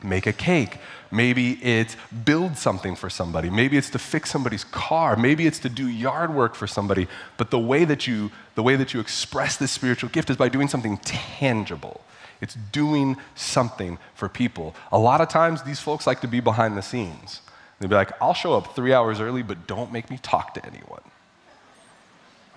make 0.03 0.27
a 0.27 0.33
cake. 0.33 0.77
Maybe 1.09 1.53
it's 1.63 1.95
build 2.25 2.57
something 2.57 2.95
for 2.95 3.09
somebody. 3.09 3.49
Maybe 3.49 3.77
it's 3.77 3.89
to 3.91 3.99
fix 3.99 4.29
somebody's 4.29 4.63
car. 4.63 5.15
Maybe 5.15 5.47
it's 5.47 5.59
to 5.59 5.69
do 5.69 5.87
yard 5.87 6.33
work 6.33 6.53
for 6.53 6.67
somebody. 6.67 7.07
But 7.37 7.49
the 7.49 7.59
way 7.59 7.85
that 7.85 8.05
you, 8.05 8.31
the 8.55 8.63
way 8.63 8.75
that 8.75 8.93
you 8.93 8.99
express 8.99 9.57
this 9.57 9.71
spiritual 9.71 10.09
gift 10.09 10.29
is 10.29 10.37
by 10.37 10.49
doing 10.49 10.67
something 10.67 10.97
tangible. 10.97 12.01
It's 12.41 12.55
doing 12.71 13.17
something 13.35 13.97
for 14.13 14.29
people. 14.29 14.75
A 14.91 14.99
lot 14.99 15.21
of 15.21 15.29
times, 15.29 15.63
these 15.63 15.79
folks 15.79 16.05
like 16.05 16.21
to 16.21 16.27
be 16.27 16.39
behind 16.39 16.77
the 16.77 16.83
scenes. 16.83 17.41
They'd 17.79 17.89
be 17.89 17.95
like, 17.95 18.11
I'll 18.21 18.33
show 18.33 18.53
up 18.53 18.75
three 18.75 18.93
hours 18.93 19.19
early, 19.19 19.43
but 19.43 19.67
don't 19.67 19.91
make 19.91 20.09
me 20.09 20.19
talk 20.21 20.53
to 20.55 20.65
anyone. 20.65 21.01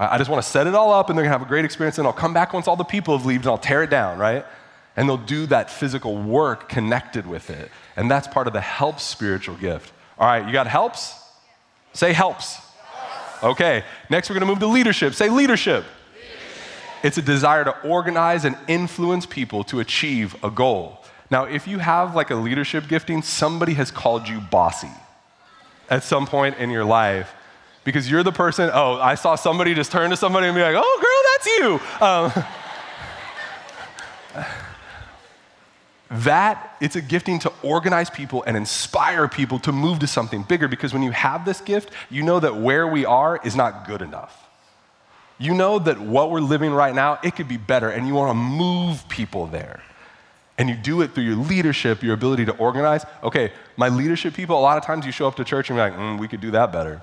I 0.07 0.19
just 0.19 0.30
want 0.30 0.42
to 0.42 0.49
set 0.49 0.66
it 0.66 0.75
all 0.75 0.92
up 0.92 1.11
and 1.11 1.19
they're 1.19 1.25
going 1.25 1.33
to 1.33 1.38
have 1.38 1.47
a 1.47 1.49
great 1.49 1.64
experience, 1.64 1.99
and 1.99 2.07
I'll 2.07 2.12
come 2.12 2.33
back 2.33 2.52
once 2.52 2.66
all 2.66 2.76
the 2.76 2.85
people 2.85 3.16
have 3.16 3.26
left 3.26 3.40
and 3.40 3.47
I'll 3.49 3.59
tear 3.59 3.83
it 3.83 3.90
down, 3.90 4.19
right? 4.19 4.45
and 4.97 5.09
they'll 5.09 5.16
do 5.16 5.47
that 5.47 5.71
physical 5.71 6.16
work 6.16 6.69
connected 6.69 7.26
with 7.26 7.50
it. 7.50 7.71
And 7.97 8.11
that's 8.11 8.28
part 8.28 8.47
of 8.47 8.52
the 8.52 8.61
help 8.61 9.00
spiritual 9.00 9.57
gift. 9.57 9.92
All 10.19 10.26
right, 10.26 10.45
you 10.47 10.52
got 10.52 10.66
helps? 10.66 11.14
Say 11.92 12.12
helps. 12.12 12.59
Okay, 13.42 13.85
next 14.11 14.28
we're 14.28 14.35
gonna 14.35 14.45
move 14.45 14.59
to 14.59 14.66
leadership. 14.66 15.14
Say 15.14 15.30
leadership. 15.30 15.85
It's 17.02 17.16
a 17.16 17.23
desire 17.23 17.64
to 17.64 17.80
organize 17.80 18.45
and 18.45 18.59
influence 18.69 19.25
people 19.25 19.64
to 19.64 19.80
achieve 19.80 20.37
a 20.45 20.50
goal. 20.50 21.02
Now, 21.30 21.45
if 21.45 21.66
you 21.66 21.78
have 21.78 22.14
like 22.14 22.28
a 22.30 22.35
leadership 22.35 22.87
gifting, 22.87 23.23
somebody 23.23 23.75
has 23.75 23.90
called 23.90 24.28
you 24.28 24.40
bossy 24.40 24.90
at 25.88 26.04
some 26.04 26.26
point 26.26 26.59
in 26.59 26.69
your 26.69 26.85
life 26.85 27.33
because 27.84 28.10
you're 28.10 28.22
the 28.22 28.32
person, 28.32 28.70
oh, 28.72 28.94
I 29.00 29.14
saw 29.14 29.34
somebody 29.37 29.75
just 29.75 29.90
turn 29.90 30.10
to 30.10 30.16
somebody 30.16 30.46
and 30.46 30.54
be 30.54 30.62
like, 30.62 30.76
oh, 30.76 31.00
girl, 31.00 31.22
that's 31.32 31.46
you. 31.58 31.80
Um, 32.06 32.44
that 36.10 36.76
it's 36.80 36.96
a 36.96 37.00
gifting 37.00 37.38
to 37.38 37.52
organize 37.62 38.10
people 38.10 38.42
and 38.46 38.56
inspire 38.56 39.28
people 39.28 39.58
to 39.60 39.72
move 39.72 40.00
to 40.00 40.06
something 40.06 40.42
bigger. 40.42 40.66
Because 40.68 40.92
when 40.92 41.02
you 41.02 41.12
have 41.12 41.44
this 41.44 41.60
gift 41.60 41.90
you 42.10 42.22
know 42.22 42.40
that 42.40 42.56
where 42.56 42.87
we 42.87 43.04
are 43.04 43.40
is 43.44 43.54
not 43.54 43.87
good 43.87 44.02
enough. 44.02 44.49
You 45.38 45.54
know 45.54 45.78
that 45.78 45.99
what 45.99 46.30
we're 46.30 46.40
living 46.40 46.72
right 46.72 46.94
now 46.94 47.18
it 47.22 47.37
could 47.37 47.49
be 47.49 47.56
better 47.56 47.88
and 47.90 48.06
you 48.06 48.14
want 48.14 48.30
to 48.30 48.34
move 48.34 49.08
people 49.08 49.46
there. 49.46 49.82
And 50.58 50.68
you 50.68 50.75
do 50.75 51.00
it 51.00 51.14
through 51.14 51.25
your 51.25 51.37
leadership 51.37 52.02
your 52.02 52.14
ability 52.14 52.44
to 52.46 52.56
organize. 52.56 53.06
Okay 53.22 53.52
my 53.76 53.88
leadership 53.88 54.34
people 54.34 54.58
a 54.58 54.60
lot 54.60 54.78
of 54.78 54.84
times 54.84 55.06
you 55.06 55.12
show 55.12 55.28
up 55.28 55.37
to 55.37 55.44
church 55.44 55.70
and 55.70 55.78
you're 55.78 55.88
like 55.88 55.99
mm, 55.99 56.18
we 56.18 56.26
could 56.26 56.40
do 56.40 56.50
that 56.50 56.72
better 56.72 57.00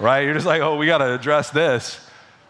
right 0.00 0.24
you're 0.24 0.34
just 0.34 0.46
like 0.46 0.62
oh 0.62 0.76
we 0.76 0.86
got 0.86 0.98
to 0.98 1.14
address 1.14 1.50
this 1.50 2.00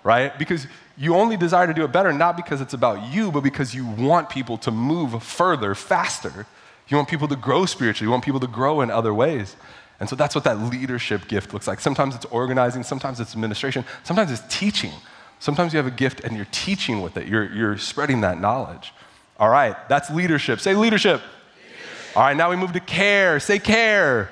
right 0.04 0.38
because 0.38 0.66
you 1.00 1.16
only 1.16 1.38
desire 1.38 1.66
to 1.66 1.73
do 1.73 1.83
it 1.83 1.92
better 1.92 2.12
not 2.12 2.37
because 2.37 2.61
it's 2.61 2.75
about 2.75 3.11
you, 3.11 3.33
but 3.33 3.40
because 3.40 3.75
you 3.75 3.87
want 3.87 4.28
people 4.28 4.59
to 4.59 4.71
move 4.71 5.23
further, 5.23 5.75
faster. 5.75 6.47
You 6.88 6.97
want 6.99 7.09
people 7.09 7.26
to 7.28 7.37
grow 7.37 7.64
spiritually, 7.64 8.07
you 8.07 8.11
want 8.11 8.23
people 8.23 8.40
to 8.40 8.47
grow 8.47 8.83
in 8.83 8.90
other 8.90 9.14
ways. 9.14 9.57
And 9.99 10.09
so 10.11 10.16
that's 10.16 10.35
what 10.35 10.45
that 10.45 10.61
leadership 10.61 11.26
gift 11.26 11.54
looks 11.54 11.66
like. 11.66 11.80
Sometimes 11.80 12.14
it's 12.14 12.26
organizing, 12.26 12.83
sometimes 12.83 13.19
it's 13.19 13.33
administration, 13.33 13.85
sometimes 14.02 14.30
it's 14.30 14.42
teaching. 14.54 14.92
Sometimes 15.38 15.73
you 15.73 15.78
have 15.78 15.87
a 15.87 15.90
gift 15.90 16.21
and 16.21 16.37
you're 16.37 16.49
teaching 16.52 17.00
with 17.00 17.16
it, 17.16 17.26
you're, 17.26 17.50
you're 17.50 17.78
spreading 17.78 18.21
that 18.21 18.38
knowledge. 18.38 18.92
All 19.38 19.49
right, 19.49 19.75
that's 19.88 20.11
leadership. 20.11 20.61
Say 20.61 20.75
leadership. 20.75 21.23
leadership. 21.23 22.16
All 22.16 22.25
right, 22.25 22.37
now 22.37 22.50
we 22.50 22.57
move 22.57 22.73
to 22.73 22.80
care. 22.80 23.40
Say 23.40 23.59
care. 23.59 24.30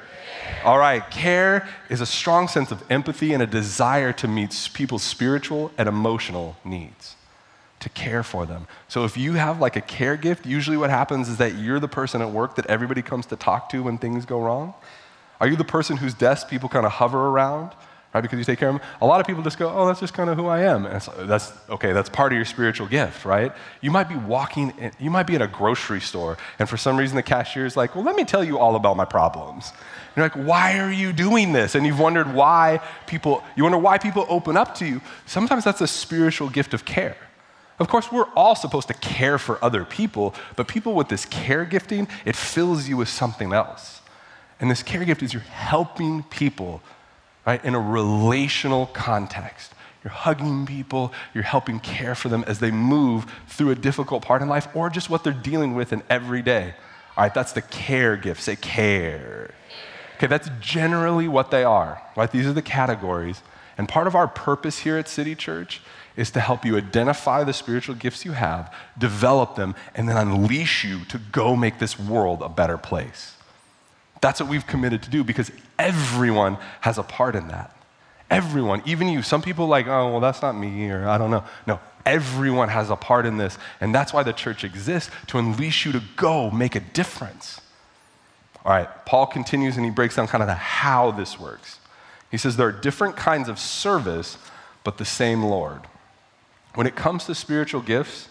All 0.64 0.78
right, 0.78 1.08
care 1.10 1.68
is 1.88 2.00
a 2.00 2.06
strong 2.06 2.48
sense 2.48 2.70
of 2.70 2.82
empathy 2.90 3.32
and 3.32 3.42
a 3.42 3.46
desire 3.46 4.12
to 4.14 4.28
meet 4.28 4.70
people's 4.74 5.02
spiritual 5.02 5.70
and 5.78 5.88
emotional 5.88 6.56
needs, 6.64 7.16
to 7.80 7.88
care 7.88 8.22
for 8.22 8.44
them. 8.44 8.66
So 8.88 9.04
if 9.04 9.16
you 9.16 9.34
have 9.34 9.60
like 9.60 9.76
a 9.76 9.80
care 9.80 10.16
gift, 10.16 10.46
usually 10.46 10.76
what 10.76 10.90
happens 10.90 11.28
is 11.28 11.36
that 11.38 11.54
you're 11.54 11.80
the 11.80 11.88
person 11.88 12.20
at 12.20 12.30
work 12.30 12.56
that 12.56 12.66
everybody 12.66 13.02
comes 13.02 13.26
to 13.26 13.36
talk 13.36 13.68
to 13.70 13.82
when 13.82 13.98
things 13.98 14.24
go 14.24 14.40
wrong. 14.40 14.74
Are 15.40 15.46
you 15.46 15.56
the 15.56 15.64
person 15.64 15.96
whose 15.98 16.14
desk 16.14 16.48
people 16.48 16.68
kind 16.68 16.84
of 16.84 16.92
hover 16.92 17.28
around? 17.28 17.72
Because 18.22 18.38
you 18.38 18.44
take 18.44 18.58
care 18.58 18.68
of 18.68 18.76
them. 18.76 18.88
A 19.00 19.06
lot 19.06 19.20
of 19.20 19.26
people 19.26 19.42
just 19.42 19.58
go, 19.58 19.70
oh, 19.70 19.86
that's 19.86 20.00
just 20.00 20.14
kind 20.14 20.28
of 20.30 20.36
who 20.36 20.46
I 20.46 20.60
am. 20.60 20.86
And 20.86 21.00
that's 21.28 21.52
okay, 21.70 21.92
that's 21.92 22.08
part 22.08 22.32
of 22.32 22.36
your 22.36 22.44
spiritual 22.44 22.86
gift, 22.86 23.24
right? 23.24 23.52
You 23.80 23.90
might 23.90 24.08
be 24.08 24.16
walking, 24.16 24.72
in, 24.78 24.92
you 24.98 25.10
might 25.10 25.26
be 25.26 25.34
in 25.34 25.42
a 25.42 25.46
grocery 25.46 26.00
store, 26.00 26.36
and 26.58 26.68
for 26.68 26.76
some 26.76 26.96
reason 26.96 27.16
the 27.16 27.22
cashier 27.22 27.66
is 27.66 27.76
like, 27.76 27.94
well, 27.94 28.04
let 28.04 28.16
me 28.16 28.24
tell 28.24 28.44
you 28.44 28.58
all 28.58 28.76
about 28.76 28.96
my 28.96 29.04
problems. 29.04 29.70
And 29.70 30.16
you're 30.16 30.24
like, 30.24 30.48
why 30.48 30.78
are 30.78 30.92
you 30.92 31.12
doing 31.12 31.52
this? 31.52 31.74
And 31.74 31.86
you've 31.86 32.00
wondered 32.00 32.32
why 32.32 32.80
people, 33.06 33.42
you 33.56 33.62
wonder 33.62 33.78
why 33.78 33.98
people 33.98 34.26
open 34.28 34.56
up 34.56 34.74
to 34.76 34.86
you. 34.86 35.00
Sometimes 35.26 35.64
that's 35.64 35.80
a 35.80 35.86
spiritual 35.86 36.48
gift 36.48 36.74
of 36.74 36.84
care. 36.84 37.16
Of 37.78 37.88
course, 37.88 38.10
we're 38.10 38.28
all 38.34 38.56
supposed 38.56 38.88
to 38.88 38.94
care 38.94 39.38
for 39.38 39.62
other 39.64 39.84
people, 39.84 40.34
but 40.56 40.66
people 40.66 40.94
with 40.94 41.08
this 41.08 41.24
care 41.24 41.64
gifting, 41.64 42.08
it 42.24 42.34
fills 42.34 42.88
you 42.88 42.96
with 42.96 43.08
something 43.08 43.52
else. 43.52 44.00
And 44.60 44.68
this 44.68 44.82
care 44.82 45.04
gift 45.04 45.22
is 45.22 45.32
you're 45.32 45.42
helping 45.42 46.24
people 46.24 46.82
right? 47.48 47.64
In 47.64 47.74
a 47.74 47.80
relational 47.80 48.84
context. 48.88 49.72
You're 50.04 50.12
hugging 50.12 50.66
people, 50.66 51.14
you're 51.32 51.42
helping 51.42 51.80
care 51.80 52.14
for 52.14 52.28
them 52.28 52.44
as 52.46 52.58
they 52.58 52.70
move 52.70 53.24
through 53.46 53.70
a 53.70 53.74
difficult 53.74 54.22
part 54.22 54.42
in 54.42 54.48
life 54.48 54.68
or 54.74 54.90
just 54.90 55.08
what 55.08 55.24
they're 55.24 55.32
dealing 55.32 55.74
with 55.74 55.90
in 55.90 56.02
every 56.10 56.42
day. 56.42 56.74
All 57.16 57.24
right, 57.24 57.32
that's 57.32 57.52
the 57.52 57.62
care 57.62 58.18
gift. 58.18 58.42
Say 58.42 58.56
care. 58.56 59.54
Okay, 60.16 60.26
that's 60.26 60.50
generally 60.60 61.26
what 61.26 61.50
they 61.50 61.64
are, 61.64 62.02
right? 62.18 62.30
These 62.30 62.46
are 62.46 62.52
the 62.52 62.60
categories. 62.60 63.40
And 63.78 63.88
part 63.88 64.06
of 64.06 64.14
our 64.14 64.28
purpose 64.28 64.80
here 64.80 64.98
at 64.98 65.08
City 65.08 65.34
Church 65.34 65.80
is 66.16 66.30
to 66.32 66.40
help 66.40 66.66
you 66.66 66.76
identify 66.76 67.44
the 67.44 67.54
spiritual 67.54 67.94
gifts 67.94 68.26
you 68.26 68.32
have, 68.32 68.74
develop 68.98 69.56
them, 69.56 69.74
and 69.94 70.06
then 70.06 70.18
unleash 70.18 70.84
you 70.84 71.06
to 71.06 71.16
go 71.16 71.56
make 71.56 71.78
this 71.78 71.98
world 71.98 72.42
a 72.42 72.50
better 72.50 72.76
place. 72.76 73.37
That's 74.20 74.40
what 74.40 74.48
we've 74.48 74.66
committed 74.66 75.02
to 75.04 75.10
do 75.10 75.24
because 75.24 75.50
everyone 75.78 76.58
has 76.80 76.98
a 76.98 77.02
part 77.02 77.36
in 77.36 77.48
that. 77.48 77.74
Everyone, 78.30 78.82
even 78.84 79.08
you. 79.08 79.22
Some 79.22 79.42
people 79.42 79.66
like, 79.66 79.86
oh, 79.86 80.10
well, 80.12 80.20
that's 80.20 80.42
not 80.42 80.52
me, 80.52 80.90
or 80.90 81.08
I 81.08 81.16
don't 81.16 81.30
know. 81.30 81.44
No, 81.66 81.80
everyone 82.04 82.68
has 82.68 82.90
a 82.90 82.96
part 82.96 83.26
in 83.26 83.36
this. 83.36 83.56
And 83.80 83.94
that's 83.94 84.12
why 84.12 84.22
the 84.22 84.32
church 84.32 84.64
exists 84.64 85.10
to 85.28 85.38
unleash 85.38 85.86
you 85.86 85.92
to 85.92 86.02
go 86.16 86.50
make 86.50 86.74
a 86.74 86.80
difference. 86.80 87.60
All 88.64 88.72
right, 88.72 88.88
Paul 89.06 89.26
continues 89.26 89.76
and 89.76 89.84
he 89.84 89.90
breaks 89.90 90.16
down 90.16 90.26
kind 90.26 90.42
of 90.42 90.48
the 90.48 90.54
how 90.54 91.10
this 91.10 91.38
works. 91.38 91.78
He 92.30 92.36
says 92.36 92.56
there 92.56 92.68
are 92.68 92.72
different 92.72 93.16
kinds 93.16 93.48
of 93.48 93.58
service, 93.58 94.36
but 94.84 94.98
the 94.98 95.04
same 95.04 95.42
Lord. 95.42 95.80
When 96.74 96.86
it 96.86 96.94
comes 96.94 97.24
to 97.26 97.34
spiritual 97.34 97.80
gifts, 97.80 98.28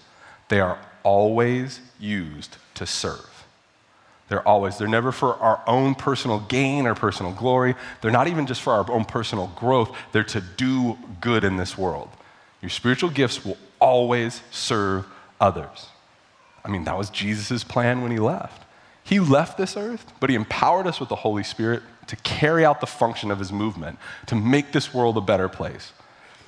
they 0.50 0.60
are 0.60 0.79
always 1.03 1.79
used 2.00 2.58
to 2.75 2.86
serve. 2.86 3.37
They're 4.29 4.46
always, 4.48 4.77
they're 4.77 4.88
never 4.88 5.12
for 5.12 5.36
our 5.36 5.62
own 5.67 5.96
personal 5.96 6.39
gain 6.41 6.86
or 6.86 6.96
personal 6.96 7.31
glory. 7.31 7.75
They're 8.01 8.12
not 8.12 8.27
even 8.27 8.46
just 8.46 8.62
for 8.62 8.74
our 8.74 8.89
own 8.91 9.05
personal 9.05 9.48
growth. 9.55 9.96
They're 10.12 10.24
to 10.25 10.41
do 10.41 10.98
good 11.22 11.43
in 11.43 11.57
this 11.57 11.77
world. 11.77 12.10
Your 12.62 12.69
spiritual 12.69 13.10
gifts 13.10 13.46
will 13.46 13.57
always 13.79 14.41
serve 14.51 15.05
others. 15.39 15.88
I 16.65 16.69
mean, 16.69 16.84
that 16.84 16.98
was 16.98 17.10
Jesus' 17.10 17.63
plan 17.63 18.01
when 18.01 18.12
he 18.12 18.19
left. 18.19 18.63
He 19.03 19.22
left 19.22 19.57
this 19.57 19.77
earth, 19.77 20.12
but 20.19 20.29
he 20.29 20.36
empowered 20.36 20.86
us 20.86 21.00
with 21.00 21.07
the 21.07 21.15
Holy 21.15 21.43
Spirit 21.43 21.81
to 22.07 22.17
carry 22.17 22.65
out 22.65 22.81
the 22.81 22.88
function 22.88 23.31
of 23.31 23.39
his 23.39 23.53
movement, 23.53 23.98
to 24.25 24.36
make 24.36 24.74
this 24.74 24.93
world 24.93 25.15
a 25.15 25.22
better 25.22 25.48
place. 25.48 25.93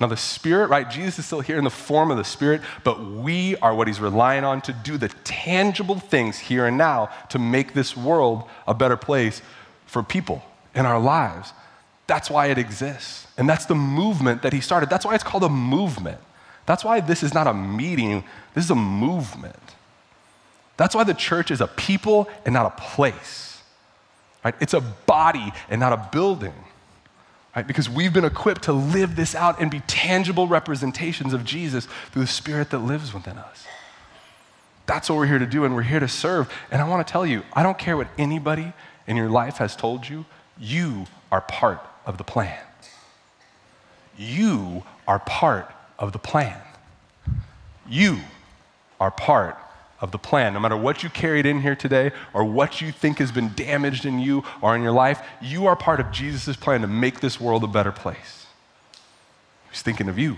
Now, 0.00 0.06
the 0.06 0.16
Spirit, 0.16 0.70
right? 0.70 0.88
Jesus 0.88 1.18
is 1.18 1.26
still 1.26 1.40
here 1.40 1.58
in 1.58 1.64
the 1.64 1.70
form 1.70 2.10
of 2.10 2.16
the 2.16 2.24
Spirit, 2.24 2.62
but 2.84 3.04
we 3.04 3.56
are 3.56 3.74
what 3.74 3.86
He's 3.86 4.00
relying 4.00 4.44
on 4.44 4.62
to 4.62 4.72
do 4.72 4.96
the 4.96 5.10
tangible 5.24 5.98
things 5.98 6.38
here 6.38 6.66
and 6.66 6.78
now 6.78 7.10
to 7.28 7.38
make 7.38 7.74
this 7.74 7.94
world 7.94 8.44
a 8.66 8.72
better 8.72 8.96
place 8.96 9.42
for 9.84 10.02
people 10.02 10.42
in 10.74 10.86
our 10.86 10.98
lives. 10.98 11.52
That's 12.06 12.30
why 12.30 12.46
it 12.46 12.56
exists. 12.56 13.26
And 13.36 13.48
that's 13.48 13.66
the 13.66 13.74
movement 13.74 14.40
that 14.40 14.54
He 14.54 14.60
started. 14.60 14.88
That's 14.88 15.04
why 15.04 15.14
it's 15.14 15.24
called 15.24 15.44
a 15.44 15.50
movement. 15.50 16.18
That's 16.64 16.82
why 16.82 17.00
this 17.00 17.22
is 17.22 17.34
not 17.34 17.46
a 17.46 17.52
meeting, 17.52 18.24
this 18.54 18.64
is 18.64 18.70
a 18.70 18.76
movement. 18.76 19.56
That's 20.78 20.94
why 20.94 21.04
the 21.04 21.12
church 21.12 21.50
is 21.50 21.60
a 21.60 21.66
people 21.66 22.26
and 22.46 22.54
not 22.54 22.64
a 22.64 22.80
place. 22.80 23.62
Right? 24.42 24.54
It's 24.60 24.72
a 24.72 24.80
body 24.80 25.52
and 25.68 25.78
not 25.78 25.92
a 25.92 26.08
building 26.10 26.54
right? 27.54 27.66
Because 27.66 27.88
we've 27.88 28.12
been 28.12 28.24
equipped 28.24 28.62
to 28.64 28.72
live 28.72 29.16
this 29.16 29.34
out 29.34 29.60
and 29.60 29.70
be 29.70 29.80
tangible 29.80 30.46
representations 30.46 31.32
of 31.32 31.44
Jesus 31.44 31.86
through 32.10 32.22
the 32.22 32.28
Spirit 32.28 32.70
that 32.70 32.78
lives 32.78 33.12
within 33.12 33.38
us. 33.38 33.66
That's 34.86 35.08
what 35.08 35.16
we're 35.16 35.26
here 35.26 35.38
to 35.38 35.46
do, 35.46 35.64
and 35.64 35.74
we're 35.74 35.82
here 35.82 36.00
to 36.00 36.08
serve. 36.08 36.52
And 36.70 36.82
I 36.82 36.88
want 36.88 37.06
to 37.06 37.10
tell 37.10 37.24
you, 37.24 37.42
I 37.52 37.62
don't 37.62 37.78
care 37.78 37.96
what 37.96 38.08
anybody 38.18 38.72
in 39.06 39.16
your 39.16 39.30
life 39.30 39.58
has 39.58 39.76
told 39.76 40.08
you, 40.08 40.24
you 40.58 41.06
are 41.30 41.40
part 41.40 41.80
of 42.06 42.18
the 42.18 42.24
plan. 42.24 42.58
You 44.18 44.84
are 45.06 45.18
part 45.18 45.72
of 45.98 46.12
the 46.12 46.18
plan. 46.18 46.60
You 47.88 48.18
are 49.00 49.10
part 49.10 49.56
of 50.00 50.10
the 50.10 50.18
plan. 50.18 50.54
No 50.54 50.60
matter 50.60 50.76
what 50.76 51.02
you 51.02 51.10
carried 51.10 51.46
in 51.46 51.60
here 51.60 51.76
today 51.76 52.12
or 52.32 52.44
what 52.44 52.80
you 52.80 52.90
think 52.90 53.18
has 53.18 53.30
been 53.30 53.52
damaged 53.54 54.06
in 54.06 54.18
you 54.18 54.44
or 54.62 54.74
in 54.74 54.82
your 54.82 54.92
life, 54.92 55.22
you 55.40 55.66
are 55.66 55.76
part 55.76 56.00
of 56.00 56.10
Jesus' 56.10 56.56
plan 56.56 56.80
to 56.80 56.86
make 56.86 57.20
this 57.20 57.40
world 57.40 57.64
a 57.64 57.68
better 57.68 57.92
place. 57.92 58.46
He's 59.70 59.82
thinking 59.82 60.08
of 60.08 60.18
you, 60.18 60.36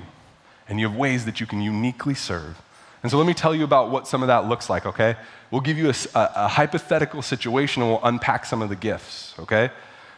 and 0.68 0.78
you 0.78 0.88
have 0.88 0.96
ways 0.96 1.24
that 1.24 1.40
you 1.40 1.46
can 1.46 1.60
uniquely 1.60 2.14
serve. 2.14 2.60
And 3.02 3.10
so 3.10 3.18
let 3.18 3.26
me 3.26 3.34
tell 3.34 3.54
you 3.54 3.64
about 3.64 3.90
what 3.90 4.06
some 4.06 4.22
of 4.22 4.28
that 4.28 4.46
looks 4.46 4.70
like, 4.70 4.86
okay? 4.86 5.16
We'll 5.50 5.60
give 5.60 5.76
you 5.76 5.88
a, 5.88 5.94
a, 6.14 6.30
a 6.36 6.48
hypothetical 6.48 7.22
situation 7.22 7.82
and 7.82 7.90
we'll 7.90 8.04
unpack 8.04 8.44
some 8.44 8.62
of 8.62 8.68
the 8.68 8.76
gifts, 8.76 9.34
okay? 9.38 9.70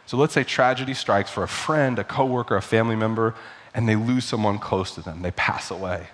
So 0.05 0.17
let's 0.17 0.33
say 0.33 0.43
tragedy 0.43 0.93
strikes 0.93 1.31
for 1.31 1.43
a 1.43 1.47
friend, 1.47 1.97
a 1.97 2.03
coworker, 2.03 2.55
a 2.55 2.61
family 2.61 2.95
member, 2.95 3.33
and 3.73 3.89
they 3.89 3.95
lose 3.95 4.23
someone 4.23 4.59
close 4.59 4.93
to 4.95 5.01
them. 5.01 5.23
They 5.23 5.31
pass 5.31 5.71
away. 5.71 6.07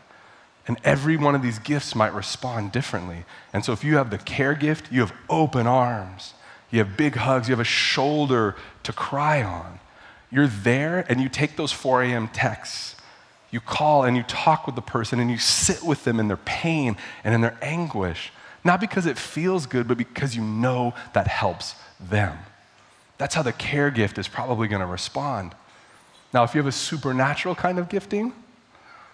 And 0.71 0.79
every 0.85 1.17
one 1.17 1.35
of 1.35 1.41
these 1.41 1.59
gifts 1.59 1.95
might 1.95 2.13
respond 2.13 2.71
differently. 2.71 3.25
And 3.51 3.65
so 3.65 3.73
if 3.73 3.83
you 3.83 3.97
have 3.97 4.09
the 4.09 4.17
care 4.17 4.53
gift, 4.53 4.89
you 4.89 5.01
have 5.01 5.11
open 5.29 5.67
arms, 5.67 6.33
you 6.69 6.79
have 6.79 6.95
big 6.95 7.15
hugs, 7.15 7.49
you 7.49 7.51
have 7.51 7.59
a 7.59 7.65
shoulder 7.65 8.55
to 8.83 8.93
cry 8.93 9.43
on. 9.43 9.81
You're 10.31 10.47
there 10.47 11.05
and 11.09 11.19
you 11.19 11.27
take 11.27 11.57
those 11.57 11.73
4 11.73 12.03
a.m. 12.03 12.29
texts. 12.29 12.95
You 13.51 13.59
call 13.59 14.05
and 14.05 14.15
you 14.15 14.23
talk 14.23 14.65
with 14.65 14.75
the 14.75 14.81
person 14.81 15.19
and 15.19 15.29
you 15.29 15.37
sit 15.37 15.83
with 15.83 16.05
them 16.05 16.21
in 16.21 16.29
their 16.29 16.37
pain 16.37 16.95
and 17.25 17.35
in 17.35 17.41
their 17.41 17.57
anguish. 17.61 18.31
Not 18.63 18.79
because 18.79 19.05
it 19.05 19.17
feels 19.17 19.65
good, 19.65 19.89
but 19.89 19.97
because 19.97 20.37
you 20.37 20.41
know 20.41 20.93
that 21.11 21.27
helps 21.27 21.75
them. 21.99 22.37
That's 23.17 23.35
how 23.35 23.41
the 23.41 23.51
care 23.51 23.91
gift 23.91 24.17
is 24.17 24.29
probably 24.29 24.69
going 24.69 24.79
to 24.79 24.85
respond. 24.85 25.53
Now, 26.33 26.45
if 26.45 26.55
you 26.55 26.59
have 26.59 26.67
a 26.67 26.71
supernatural 26.71 27.55
kind 27.55 27.77
of 27.77 27.89
gifting, 27.89 28.31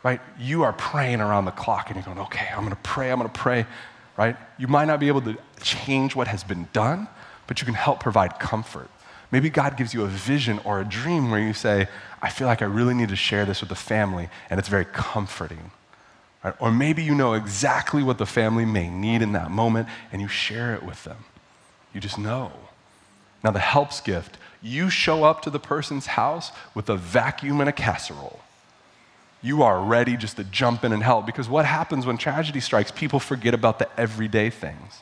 right, 0.03 0.21
you 0.39 0.63
are 0.63 0.73
praying 0.73 1.21
around 1.21 1.45
the 1.45 1.51
clock 1.51 1.87
and 1.89 1.95
you're 1.95 2.05
going, 2.05 2.19
okay, 2.27 2.47
I'm 2.51 2.59
going 2.59 2.69
to 2.69 2.75
pray, 2.77 3.11
I'm 3.11 3.19
going 3.19 3.29
to 3.29 3.39
pray, 3.39 3.65
right? 4.17 4.35
You 4.57 4.67
might 4.67 4.85
not 4.85 4.99
be 4.99 5.07
able 5.07 5.21
to 5.21 5.37
change 5.61 6.15
what 6.15 6.27
has 6.27 6.43
been 6.43 6.67
done, 6.73 7.07
but 7.47 7.61
you 7.61 7.65
can 7.65 7.73
help 7.73 7.99
provide 7.99 8.39
comfort. 8.39 8.89
Maybe 9.31 9.49
God 9.49 9.75
gives 9.75 9.93
you 9.93 10.03
a 10.03 10.07
vision 10.07 10.59
or 10.63 10.79
a 10.79 10.85
dream 10.85 11.29
where 11.29 11.39
you 11.39 11.53
say, 11.53 11.87
I 12.21 12.29
feel 12.29 12.47
like 12.47 12.61
I 12.61 12.65
really 12.65 12.93
need 12.93 13.09
to 13.09 13.15
share 13.15 13.45
this 13.45 13.59
with 13.59 13.69
the 13.69 13.75
family, 13.75 14.29
and 14.49 14.59
it's 14.59 14.69
very 14.69 14.85
comforting. 14.85 15.71
Right? 16.43 16.53
Or 16.59 16.71
maybe 16.71 17.03
you 17.03 17.13
know 17.13 17.33
exactly 17.33 18.03
what 18.03 18.19
the 18.19 18.25
family 18.25 18.63
may 18.63 18.89
need 18.89 19.21
in 19.21 19.33
that 19.33 19.51
moment, 19.51 19.89
and 20.11 20.21
you 20.21 20.29
share 20.29 20.73
it 20.73 20.83
with 20.83 21.03
them. 21.03 21.25
You 21.93 21.99
just 21.99 22.17
know. 22.17 22.51
Now, 23.43 23.51
the 23.51 23.59
helps 23.59 23.99
gift, 23.99 24.37
you 24.61 24.89
show 24.89 25.23
up 25.23 25.41
to 25.41 25.49
the 25.49 25.59
person's 25.59 26.07
house 26.07 26.51
with 26.73 26.89
a 26.89 26.95
vacuum 26.95 27.59
and 27.59 27.69
a 27.69 27.73
casserole. 27.73 28.39
You 29.41 29.63
are 29.63 29.79
ready 29.79 30.17
just 30.17 30.37
to 30.37 30.43
jump 30.43 30.83
in 30.83 30.91
and 30.91 31.03
help 31.03 31.25
because 31.25 31.47
what 31.47 31.65
happens 31.65 32.05
when 32.05 32.17
tragedy 32.17 32.59
strikes? 32.59 32.91
People 32.91 33.19
forget 33.19 33.53
about 33.53 33.79
the 33.79 33.87
everyday 33.99 34.49
things. 34.49 35.01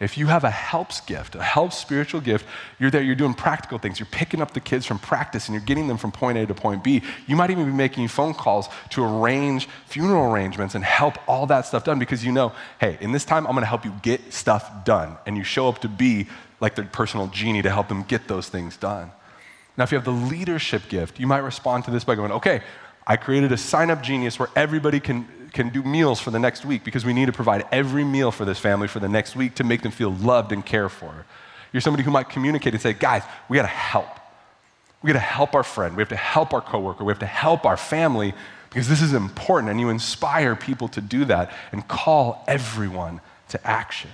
If 0.00 0.16
you 0.16 0.28
have 0.28 0.44
a 0.44 0.50
helps 0.50 1.00
gift, 1.00 1.34
a 1.34 1.42
helps 1.42 1.76
spiritual 1.76 2.20
gift, 2.20 2.46
you're 2.78 2.90
there, 2.90 3.02
you're 3.02 3.16
doing 3.16 3.34
practical 3.34 3.78
things. 3.78 3.98
You're 3.98 4.06
picking 4.06 4.40
up 4.40 4.52
the 4.52 4.60
kids 4.60 4.86
from 4.86 5.00
practice 5.00 5.48
and 5.48 5.54
you're 5.54 5.64
getting 5.64 5.88
them 5.88 5.96
from 5.96 6.12
point 6.12 6.38
A 6.38 6.46
to 6.46 6.54
point 6.54 6.84
B. 6.84 7.02
You 7.26 7.34
might 7.34 7.50
even 7.50 7.66
be 7.66 7.72
making 7.72 8.06
phone 8.06 8.32
calls 8.32 8.68
to 8.90 9.04
arrange 9.04 9.68
funeral 9.86 10.32
arrangements 10.32 10.76
and 10.76 10.84
help 10.84 11.18
all 11.28 11.46
that 11.46 11.66
stuff 11.66 11.82
done 11.82 11.98
because 11.98 12.24
you 12.24 12.30
know, 12.30 12.52
hey, 12.80 12.96
in 13.00 13.10
this 13.10 13.24
time, 13.24 13.44
I'm 13.46 13.54
gonna 13.54 13.66
help 13.66 13.84
you 13.84 13.92
get 14.02 14.32
stuff 14.32 14.84
done. 14.84 15.16
And 15.26 15.36
you 15.36 15.42
show 15.42 15.68
up 15.68 15.80
to 15.80 15.88
be 15.88 16.28
like 16.60 16.76
their 16.76 16.84
personal 16.84 17.26
genie 17.26 17.62
to 17.62 17.70
help 17.70 17.88
them 17.88 18.04
get 18.04 18.28
those 18.28 18.48
things 18.48 18.76
done. 18.76 19.10
Now, 19.76 19.84
if 19.84 19.92
you 19.92 19.96
have 19.96 20.04
the 20.04 20.10
leadership 20.10 20.88
gift, 20.88 21.18
you 21.20 21.26
might 21.26 21.38
respond 21.38 21.84
to 21.84 21.90
this 21.90 22.04
by 22.04 22.14
going, 22.14 22.32
okay, 22.32 22.62
I 23.08 23.16
created 23.16 23.50
a 23.50 23.56
sign 23.56 23.90
up 23.90 24.02
genius 24.02 24.38
where 24.38 24.50
everybody 24.54 25.00
can 25.00 25.26
can 25.52 25.70
do 25.70 25.82
meals 25.82 26.20
for 26.20 26.30
the 26.30 26.38
next 26.38 26.64
week 26.64 26.84
because 26.84 27.04
we 27.04 27.12
need 27.14 27.26
to 27.26 27.32
provide 27.32 27.66
every 27.72 28.04
meal 28.04 28.30
for 28.30 28.44
this 28.44 28.58
family 28.58 28.86
for 28.86 29.00
the 29.00 29.08
next 29.08 29.34
week 29.34 29.54
to 29.56 29.64
make 29.64 29.82
them 29.82 29.90
feel 29.90 30.12
loved 30.12 30.52
and 30.52 30.64
cared 30.64 30.92
for. 30.92 31.24
You're 31.72 31.80
somebody 31.80 32.04
who 32.04 32.10
might 32.10 32.28
communicate 32.28 32.74
and 32.74 32.82
say, 32.82 32.92
guys, 32.92 33.22
we 33.48 33.56
gotta 33.56 33.68
help. 33.68 34.08
We 35.02 35.08
gotta 35.08 35.18
help 35.18 35.54
our 35.54 35.62
friend. 35.62 35.96
We 35.96 36.02
have 36.02 36.08
to 36.10 36.16
help 36.16 36.52
our 36.52 36.60
coworker. 36.60 37.02
We 37.02 37.10
have 37.10 37.18
to 37.20 37.26
help 37.26 37.64
our 37.64 37.76
family 37.76 38.34
because 38.68 38.88
this 38.88 39.00
is 39.00 39.14
important. 39.14 39.70
And 39.70 39.80
you 39.80 39.88
inspire 39.88 40.54
people 40.54 40.88
to 40.88 41.00
do 41.00 41.24
that 41.26 41.52
and 41.72 41.86
call 41.88 42.44
everyone 42.46 43.20
to 43.48 43.66
action. 43.66 44.10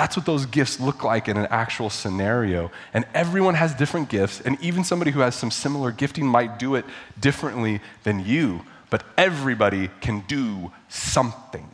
That's 0.00 0.16
what 0.16 0.24
those 0.24 0.46
gifts 0.46 0.80
look 0.80 1.04
like 1.04 1.28
in 1.28 1.36
an 1.36 1.46
actual 1.50 1.90
scenario. 1.90 2.70
And 2.94 3.04
everyone 3.12 3.54
has 3.54 3.74
different 3.74 4.08
gifts, 4.08 4.40
and 4.40 4.56
even 4.60 4.82
somebody 4.84 5.10
who 5.10 5.20
has 5.20 5.34
some 5.34 5.50
similar 5.50 5.92
gifting 5.92 6.26
might 6.26 6.58
do 6.58 6.74
it 6.74 6.84
differently 7.20 7.80
than 8.04 8.24
you 8.24 8.62
but 8.90 9.04
everybody 9.16 9.88
can 10.00 10.20
do 10.26 10.72
something. 10.88 11.66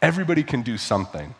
Everybody 0.00 0.42
can 0.42 0.62
do 0.62 0.78
something. 0.78 1.34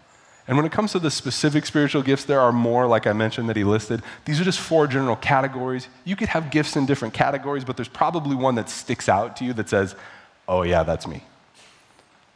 And 0.48 0.56
when 0.56 0.66
it 0.66 0.72
comes 0.72 0.90
to 0.92 0.98
the 0.98 1.10
specific 1.10 1.64
spiritual 1.64 2.02
gifts, 2.02 2.24
there 2.24 2.40
are 2.40 2.52
more, 2.52 2.88
like 2.88 3.06
I 3.06 3.12
mentioned, 3.12 3.48
that 3.48 3.56
he 3.56 3.62
listed. 3.62 4.02
These 4.24 4.40
are 4.40 4.44
just 4.44 4.58
four 4.58 4.88
general 4.88 5.14
categories. 5.14 5.86
You 6.04 6.16
could 6.16 6.28
have 6.28 6.50
gifts 6.50 6.76
in 6.76 6.84
different 6.84 7.14
categories, 7.14 7.64
but 7.64 7.76
there's 7.76 7.88
probably 7.88 8.34
one 8.34 8.56
that 8.56 8.68
sticks 8.68 9.08
out 9.08 9.36
to 9.36 9.44
you 9.44 9.52
that 9.54 9.68
says, 9.68 9.94
oh, 10.48 10.62
yeah, 10.62 10.82
that's 10.82 11.06
me. 11.06 11.22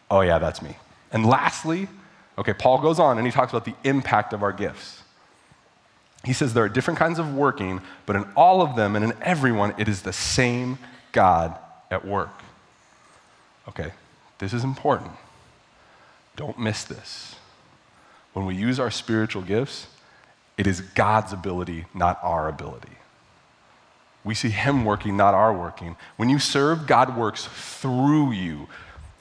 Oh, 0.09 0.21
yeah, 0.21 0.39
that's 0.39 0.63
me. 0.63 0.77
And 1.11 1.27
lastly, 1.27 1.89
okay, 2.39 2.53
Paul 2.53 2.81
goes 2.81 2.99
on 2.99 3.19
and 3.19 3.27
he 3.27 3.33
talks 3.33 3.53
about 3.53 3.65
the 3.65 3.75
impact 3.85 4.33
of 4.33 4.43
our 4.43 4.53
gifts. 4.53 5.03
He 6.25 6.33
says 6.33 6.55
there 6.55 6.65
are 6.65 6.69
different 6.69 6.99
kinds 6.99 7.19
of 7.19 7.35
working, 7.35 7.81
but 8.05 8.17
in 8.17 8.25
all 8.37 8.61
of 8.61 8.75
them 8.75 8.97
and 8.97 9.05
in 9.05 9.13
everyone, 9.23 9.75
it 9.79 9.89
is 9.89 10.03
the 10.03 10.13
same 10.13 10.79
God 11.13 11.57
at 11.91 12.05
work. 12.05 12.43
Okay, 13.69 13.93
this 14.39 14.53
is 14.53 14.65
important. 14.65 15.13
Don't 16.35 16.59
miss 16.59 16.85
this. 16.85 17.37
When 18.33 18.45
we 18.45 18.55
use 18.55 18.79
our 18.79 18.91
spiritual 18.91 19.43
gifts, 19.43 19.87
it 20.59 20.67
is 20.67 20.81
God's 20.81 21.33
ability, 21.33 21.87
not 21.95 22.19
our 22.23 22.49
ability. 22.49 22.89
We 24.25 24.35
see 24.35 24.51
Him 24.51 24.85
working, 24.85 25.17
not 25.17 25.35
our 25.35 25.53
working. 25.53 25.97
When 26.17 26.29
you 26.29 26.39
serve, 26.39 26.87
God 26.87 27.17
works 27.17 27.47
through 27.47 28.33
you. 28.33 28.69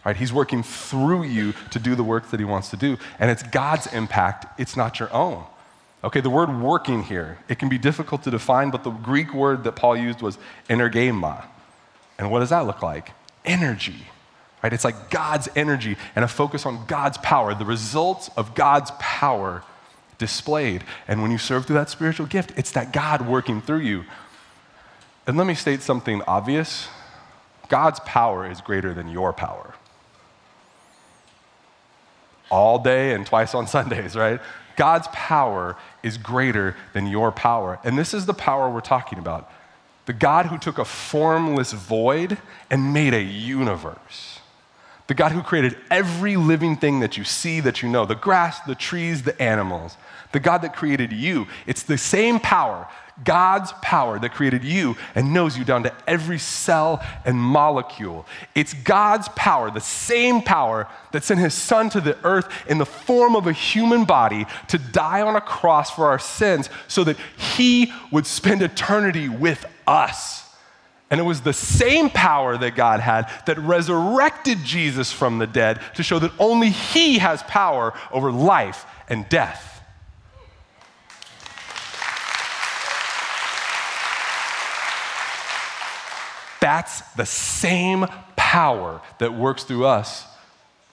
Right? 0.05 0.15
He's 0.15 0.31
working 0.31 0.61
through 0.61 1.23
you 1.23 1.53
to 1.71 1.79
do 1.79 1.95
the 1.95 2.03
work 2.03 2.29
that 2.29 2.39
He 2.39 2.45
wants 2.45 2.69
to 2.69 2.77
do. 2.77 2.97
And 3.19 3.31
it's 3.31 3.41
God's 3.41 3.87
impact, 3.87 4.59
it's 4.59 4.77
not 4.77 4.99
your 4.99 5.11
own. 5.11 5.43
Okay, 6.03 6.21
the 6.21 6.29
word 6.29 6.61
working 6.61 7.01
here, 7.01 7.39
it 7.49 7.57
can 7.57 7.67
be 7.67 7.79
difficult 7.79 8.21
to 8.23 8.31
define, 8.31 8.69
but 8.69 8.83
the 8.83 8.91
Greek 8.91 9.33
word 9.33 9.63
that 9.63 9.71
Paul 9.71 9.97
used 9.97 10.21
was 10.21 10.37
energema. 10.69 11.45
And 12.19 12.29
what 12.29 12.39
does 12.39 12.51
that 12.51 12.67
look 12.67 12.83
like? 12.83 13.11
Energy. 13.43 14.07
Right? 14.61 14.71
It's 14.71 14.83
like 14.83 15.09
God's 15.09 15.49
energy 15.55 15.97
and 16.15 16.23
a 16.23 16.27
focus 16.27 16.65
on 16.65 16.85
God's 16.85 17.17
power, 17.17 17.55
the 17.55 17.65
results 17.65 18.29
of 18.37 18.53
God's 18.53 18.91
power 18.99 19.63
displayed. 20.19 20.83
And 21.07 21.23
when 21.23 21.31
you 21.31 21.39
serve 21.39 21.65
through 21.65 21.77
that 21.77 21.89
spiritual 21.89 22.27
gift, 22.27 22.53
it's 22.55 22.71
that 22.71 22.93
God 22.93 23.27
working 23.27 23.61
through 23.61 23.79
you. 23.79 24.05
And 25.25 25.37
let 25.37 25.47
me 25.47 25.55
state 25.55 25.81
something 25.81 26.21
obvious 26.27 26.87
God's 27.67 27.99
power 28.01 28.47
is 28.49 28.61
greater 28.61 28.93
than 28.93 29.07
your 29.07 29.33
power. 29.33 29.73
All 32.49 32.79
day 32.79 33.13
and 33.13 33.25
twice 33.25 33.53
on 33.53 33.67
Sundays, 33.75 34.15
right? 34.15 34.39
God's 34.75 35.07
power 35.13 35.77
is 36.03 36.17
greater 36.17 36.75
than 36.93 37.07
your 37.07 37.31
power. 37.31 37.79
And 37.83 37.97
this 37.97 38.13
is 38.13 38.25
the 38.25 38.33
power 38.33 38.69
we're 38.69 38.81
talking 38.81 39.19
about 39.19 39.49
the 40.05 40.13
God 40.13 40.45
who 40.45 40.59
took 40.59 40.77
a 40.77 40.85
formless 40.85 41.73
void 41.73 42.37
and 42.69 42.93
made 42.93 43.15
a 43.15 43.21
universe. 43.21 44.39
The 45.07 45.15
God 45.15 45.31
who 45.31 45.41
created 45.41 45.77
every 45.89 46.35
living 46.35 46.77
thing 46.77 46.99
that 46.99 47.17
you 47.17 47.23
see, 47.23 47.59
that 47.59 47.81
you 47.81 47.89
know 47.89 48.05
the 48.05 48.15
grass, 48.15 48.59
the 48.61 48.75
trees, 48.75 49.23
the 49.23 49.39
animals. 49.41 49.97
The 50.31 50.39
God 50.39 50.61
that 50.63 50.75
created 50.75 51.11
you. 51.11 51.47
It's 51.65 51.83
the 51.83 51.97
same 51.97 52.39
power 52.39 52.87
God's 53.23 53.71
power 53.81 54.19
that 54.19 54.33
created 54.33 54.63
you 54.63 54.97
and 55.15 55.33
knows 55.33 55.57
you 55.57 55.63
down 55.63 55.83
to 55.83 55.93
every 56.05 56.37
cell 56.37 57.03
and 57.23 57.37
molecule. 57.37 58.25
It's 58.53 58.73
God's 58.73 59.29
power, 59.29 59.71
the 59.71 59.79
same 59.79 60.41
power 60.41 60.87
that 61.13 61.23
sent 61.23 61.39
his 61.39 61.53
son 61.53 61.89
to 61.91 62.01
the 62.01 62.17
earth 62.25 62.49
in 62.67 62.77
the 62.77 62.85
form 62.85 63.35
of 63.35 63.47
a 63.47 63.53
human 63.53 64.03
body 64.03 64.45
to 64.67 64.77
die 64.77 65.21
on 65.21 65.37
a 65.37 65.41
cross 65.41 65.91
for 65.91 66.07
our 66.07 66.19
sins 66.19 66.69
so 66.87 67.05
that 67.05 67.17
he 67.37 67.93
would 68.11 68.27
spend 68.27 68.61
eternity 68.61 69.29
with 69.29 69.65
us. 69.87 70.43
And 71.09 71.19
it 71.19 71.23
was 71.23 71.41
the 71.41 71.53
same 71.53 72.09
power 72.09 72.57
that 72.57 72.75
God 72.75 72.99
had 72.99 73.31
that 73.45 73.59
resurrected 73.59 74.63
Jesus 74.63 75.11
from 75.11 75.37
the 75.37 75.47
dead 75.47 75.79
to 75.95 76.03
show 76.03 76.19
that 76.19 76.33
only 76.39 76.69
he 76.69 77.19
has 77.19 77.43
power 77.43 77.93
over 78.11 78.31
life 78.31 78.85
and 79.07 79.29
death. 79.29 79.74
That's 86.65 87.01
the 87.11 87.27
same 87.27 88.07
power 88.35 88.99
that 89.19 89.35
works 89.35 89.65
through 89.65 89.85
us 89.85 90.25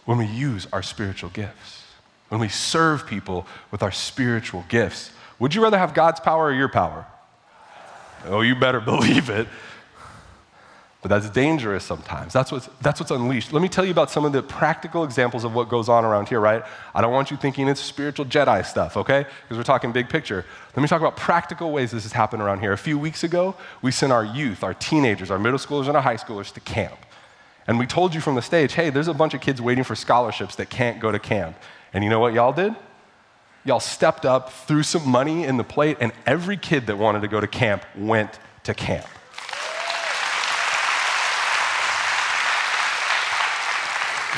when 0.05 0.19
we 0.19 0.27
use 0.27 0.69
our 0.71 0.83
spiritual 0.83 1.31
gifts, 1.31 1.85
when 2.29 2.43
we 2.43 2.51
serve 2.51 3.07
people 3.07 3.47
with 3.71 3.83
our 3.83 3.91
spiritual 3.91 4.67
gifts. 4.69 5.13
Would 5.39 5.55
you 5.55 5.63
rather 5.63 5.79
have 5.79 5.95
God's 5.95 6.21
power 6.21 6.49
or 6.49 6.53
your 6.53 6.69
power? 6.69 7.07
Oh, 8.27 8.43
you 8.43 8.55
better 8.55 8.81
believe 8.95 9.31
it. 9.31 9.49
But 11.03 11.09
that's 11.09 11.29
dangerous 11.31 11.83
sometimes. 11.83 12.33
That's 12.33 12.53
what's, 12.53 12.69
that's 12.81 13.01
what's 13.01 13.11
unleashed. 13.11 13.53
Let 13.53 13.61
me 13.61 13.69
tell 13.69 13.85
you 13.85 13.91
about 13.91 14.09
some 14.09 14.25
of 14.25 14.33
the 14.33 14.41
practical 14.41 15.03
examples 15.03 15.43
of 15.43 15.53
what 15.53 15.69
goes 15.69 15.89
on 15.89 16.05
around 16.05 16.29
here, 16.29 16.39
right? 16.39 16.63
I 16.95 17.01
don't 17.01 17.13
want 17.13 17.29
you 17.33 17.37
thinking 17.37 17.67
it's 17.67 17.81
spiritual 17.81 18.25
Jedi 18.25 18.65
stuff, 18.65 18.97
okay? 18.97 19.27
Because 19.43 19.57
we're 19.57 19.65
talking 19.65 19.91
big 19.91 20.09
picture. 20.09 20.45
Let 20.77 20.81
me 20.81 20.87
talk 20.87 21.01
about 21.01 21.17
practical 21.17 21.73
ways 21.73 21.91
this 21.91 22.05
has 22.05 22.13
happened 22.13 22.41
around 22.41 22.61
here. 22.61 22.73
A 22.73 22.79
few 22.79 23.01
weeks 23.01 23.25
ago, 23.25 23.57
we 23.83 23.91
sent 23.91 24.13
our 24.13 24.25
youth, 24.25 24.63
our 24.63 24.75
teenagers, 24.75 25.29
our 25.29 25.41
middle 25.41 25.59
schoolers, 25.59 25.89
and 25.89 25.97
our 25.97 26.03
high 26.03 26.17
schoolers 26.17 26.53
to 26.53 26.61
camp. 26.61 26.99
And 27.67 27.81
we 27.81 27.87
told 27.87 28.15
you 28.15 28.21
from 28.21 28.37
the 28.37 28.43
stage, 28.43 28.75
hey, 28.75 28.91
there's 28.91 29.09
a 29.09 29.15
bunch 29.15 29.35
of 29.35 29.41
kids 29.41 29.61
waiting 29.61 29.83
for 29.83 29.97
scholarships 29.97 30.55
that 30.55 30.71
can't 30.71 31.01
go 31.01 31.11
to 31.11 31.19
camp. 31.19 31.57
And 31.93 32.05
you 32.05 32.11
know 32.11 32.21
what 32.21 32.33
y'all 32.33 32.53
did? 32.53 32.77
Y'all 33.65 33.81
stepped 33.81 34.25
up, 34.25 34.53
threw 34.53 34.85
some 34.85 35.09
money 35.09 35.45
in 35.45 35.57
the 35.57 35.65
plate, 35.65 35.97
and 36.01 36.13
every 36.27 36.57
kid 36.57 36.87
that 36.87 36.97
wanted 36.97 37.23
to 37.23 37.29
go 37.29 37.41
to 37.41 37.49
camp 37.49 37.85
went 37.97 38.39
to 38.63 38.73
camp. 38.73 39.07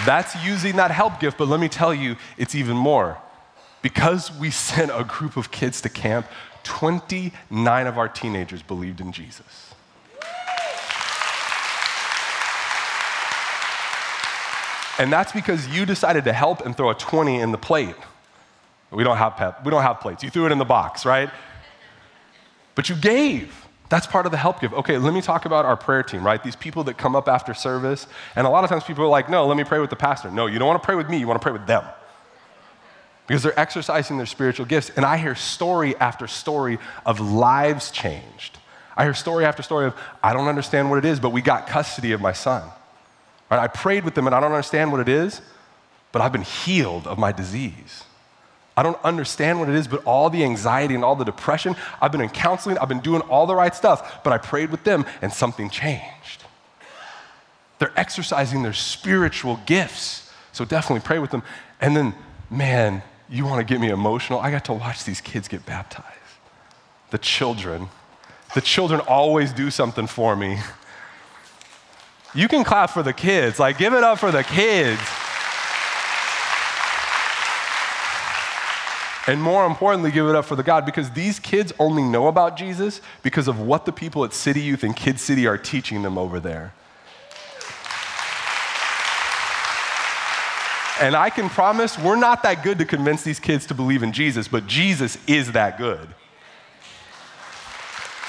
That's 0.04 0.34
using 0.44 0.76
that 0.76 0.90
help 0.90 1.20
gift, 1.20 1.38
but 1.38 1.48
let 1.48 1.60
me 1.60 1.68
tell 1.68 1.94
you, 1.94 2.16
it's 2.36 2.54
even 2.54 2.76
more. 2.76 3.18
Because 3.82 4.32
we 4.32 4.50
sent 4.70 4.90
a 4.90 5.04
group 5.04 5.36
of 5.36 5.50
kids 5.50 5.80
to 5.82 5.88
camp, 5.88 6.26
29 6.64 7.86
of 7.86 7.98
our 7.98 8.08
teenagers 8.08 8.62
believed 8.62 9.00
in 9.00 9.12
Jesus. 9.12 9.74
And 14.98 15.12
that's 15.12 15.32
because 15.32 15.66
you 15.68 15.84
decided 15.86 16.24
to 16.24 16.32
help 16.32 16.64
and 16.64 16.76
throw 16.76 16.90
a 16.90 16.94
20 16.94 17.40
in 17.40 17.50
the 17.50 17.58
plate. 17.58 17.96
We 18.90 19.02
don't 19.02 19.16
have 19.16 19.36
pep, 19.36 19.64
we 19.64 19.70
don't 19.70 19.82
have 19.82 20.00
plates. 20.00 20.22
You 20.22 20.30
threw 20.30 20.46
it 20.46 20.52
in 20.52 20.58
the 20.58 20.64
box, 20.64 21.04
right? 21.04 21.30
But 22.74 22.88
you 22.88 22.94
gave. 22.94 23.63
That's 23.90 24.06
part 24.06 24.26
of 24.26 24.32
the 24.32 24.38
help 24.38 24.60
give. 24.60 24.72
Okay, 24.72 24.96
let 24.96 25.12
me 25.12 25.20
talk 25.20 25.44
about 25.44 25.66
our 25.66 25.76
prayer 25.76 26.02
team, 26.02 26.24
right? 26.24 26.42
These 26.42 26.56
people 26.56 26.84
that 26.84 26.96
come 26.96 27.14
up 27.14 27.28
after 27.28 27.52
service. 27.52 28.06
And 28.34 28.46
a 28.46 28.50
lot 28.50 28.64
of 28.64 28.70
times 28.70 28.84
people 28.84 29.04
are 29.04 29.08
like, 29.08 29.28
no, 29.28 29.46
let 29.46 29.56
me 29.56 29.64
pray 29.64 29.78
with 29.78 29.90
the 29.90 29.96
pastor. 29.96 30.30
No, 30.30 30.46
you 30.46 30.58
don't 30.58 30.66
want 30.66 30.82
to 30.82 30.86
pray 30.86 30.94
with 30.94 31.08
me, 31.08 31.18
you 31.18 31.26
want 31.26 31.40
to 31.40 31.42
pray 31.42 31.52
with 31.52 31.66
them. 31.66 31.84
Because 33.26 33.42
they're 33.42 33.58
exercising 33.58 34.16
their 34.16 34.26
spiritual 34.26 34.66
gifts. 34.66 34.90
And 34.96 35.04
I 35.04 35.16
hear 35.16 35.34
story 35.34 35.96
after 35.96 36.26
story 36.26 36.78
of 37.04 37.20
lives 37.20 37.90
changed. 37.90 38.58
I 38.96 39.04
hear 39.04 39.14
story 39.14 39.44
after 39.44 39.62
story 39.62 39.86
of, 39.86 39.94
I 40.22 40.32
don't 40.32 40.48
understand 40.48 40.90
what 40.90 40.98
it 40.98 41.04
is, 41.04 41.20
but 41.20 41.30
we 41.30 41.42
got 41.42 41.66
custody 41.66 42.12
of 42.12 42.20
my 42.20 42.32
son. 42.32 42.68
Right? 43.50 43.60
I 43.60 43.66
prayed 43.66 44.04
with 44.04 44.14
them 44.14 44.26
and 44.26 44.34
I 44.34 44.40
don't 44.40 44.52
understand 44.52 44.92
what 44.92 45.00
it 45.00 45.08
is, 45.08 45.40
but 46.12 46.22
I've 46.22 46.32
been 46.32 46.42
healed 46.42 47.06
of 47.06 47.18
my 47.18 47.32
disease. 47.32 48.04
I 48.76 48.82
don't 48.82 48.98
understand 49.04 49.60
what 49.60 49.68
it 49.68 49.74
is, 49.74 49.86
but 49.86 50.04
all 50.04 50.30
the 50.30 50.42
anxiety 50.42 50.94
and 50.94 51.04
all 51.04 51.14
the 51.14 51.24
depression, 51.24 51.76
I've 52.00 52.10
been 52.10 52.20
in 52.20 52.28
counseling, 52.28 52.76
I've 52.78 52.88
been 52.88 53.00
doing 53.00 53.22
all 53.22 53.46
the 53.46 53.54
right 53.54 53.74
stuff, 53.74 54.24
but 54.24 54.32
I 54.32 54.38
prayed 54.38 54.70
with 54.70 54.82
them 54.84 55.04
and 55.22 55.32
something 55.32 55.70
changed. 55.70 56.44
They're 57.78 57.92
exercising 57.96 58.62
their 58.62 58.72
spiritual 58.72 59.60
gifts. 59.66 60.32
So 60.52 60.64
definitely 60.64 61.04
pray 61.04 61.18
with 61.18 61.30
them. 61.30 61.42
And 61.80 61.96
then, 61.96 62.14
man, 62.50 63.02
you 63.28 63.44
want 63.44 63.66
to 63.66 63.72
get 63.72 63.80
me 63.80 63.90
emotional? 63.90 64.40
I 64.40 64.50
got 64.50 64.64
to 64.66 64.72
watch 64.72 65.04
these 65.04 65.20
kids 65.20 65.48
get 65.48 65.64
baptized. 65.66 66.06
The 67.10 67.18
children. 67.18 67.88
The 68.54 68.60
children 68.60 69.00
always 69.00 69.52
do 69.52 69.70
something 69.70 70.06
for 70.06 70.34
me. 70.36 70.58
You 72.34 72.48
can 72.48 72.64
clap 72.64 72.90
for 72.90 73.02
the 73.02 73.12
kids. 73.12 73.58
Like, 73.58 73.78
give 73.78 73.94
it 73.94 74.02
up 74.02 74.18
for 74.18 74.32
the 74.32 74.42
kids. 74.42 75.00
And 79.26 79.42
more 79.42 79.64
importantly, 79.64 80.10
give 80.10 80.26
it 80.26 80.34
up 80.34 80.44
for 80.44 80.54
the 80.54 80.62
God 80.62 80.84
because 80.84 81.10
these 81.12 81.38
kids 81.38 81.72
only 81.78 82.02
know 82.02 82.28
about 82.28 82.56
Jesus 82.56 83.00
because 83.22 83.48
of 83.48 83.58
what 83.58 83.86
the 83.86 83.92
people 83.92 84.24
at 84.24 84.34
City 84.34 84.60
Youth 84.60 84.82
and 84.82 84.94
Kid 84.94 85.18
City 85.18 85.46
are 85.46 85.56
teaching 85.56 86.02
them 86.02 86.18
over 86.18 86.38
there. 86.38 86.74
And 91.00 91.16
I 91.16 91.30
can 91.30 91.48
promise 91.48 91.98
we're 91.98 92.16
not 92.16 92.42
that 92.44 92.62
good 92.62 92.78
to 92.78 92.84
convince 92.84 93.22
these 93.22 93.40
kids 93.40 93.66
to 93.66 93.74
believe 93.74 94.02
in 94.02 94.12
Jesus, 94.12 94.46
but 94.46 94.66
Jesus 94.66 95.18
is 95.26 95.52
that 95.52 95.78
good. 95.78 96.08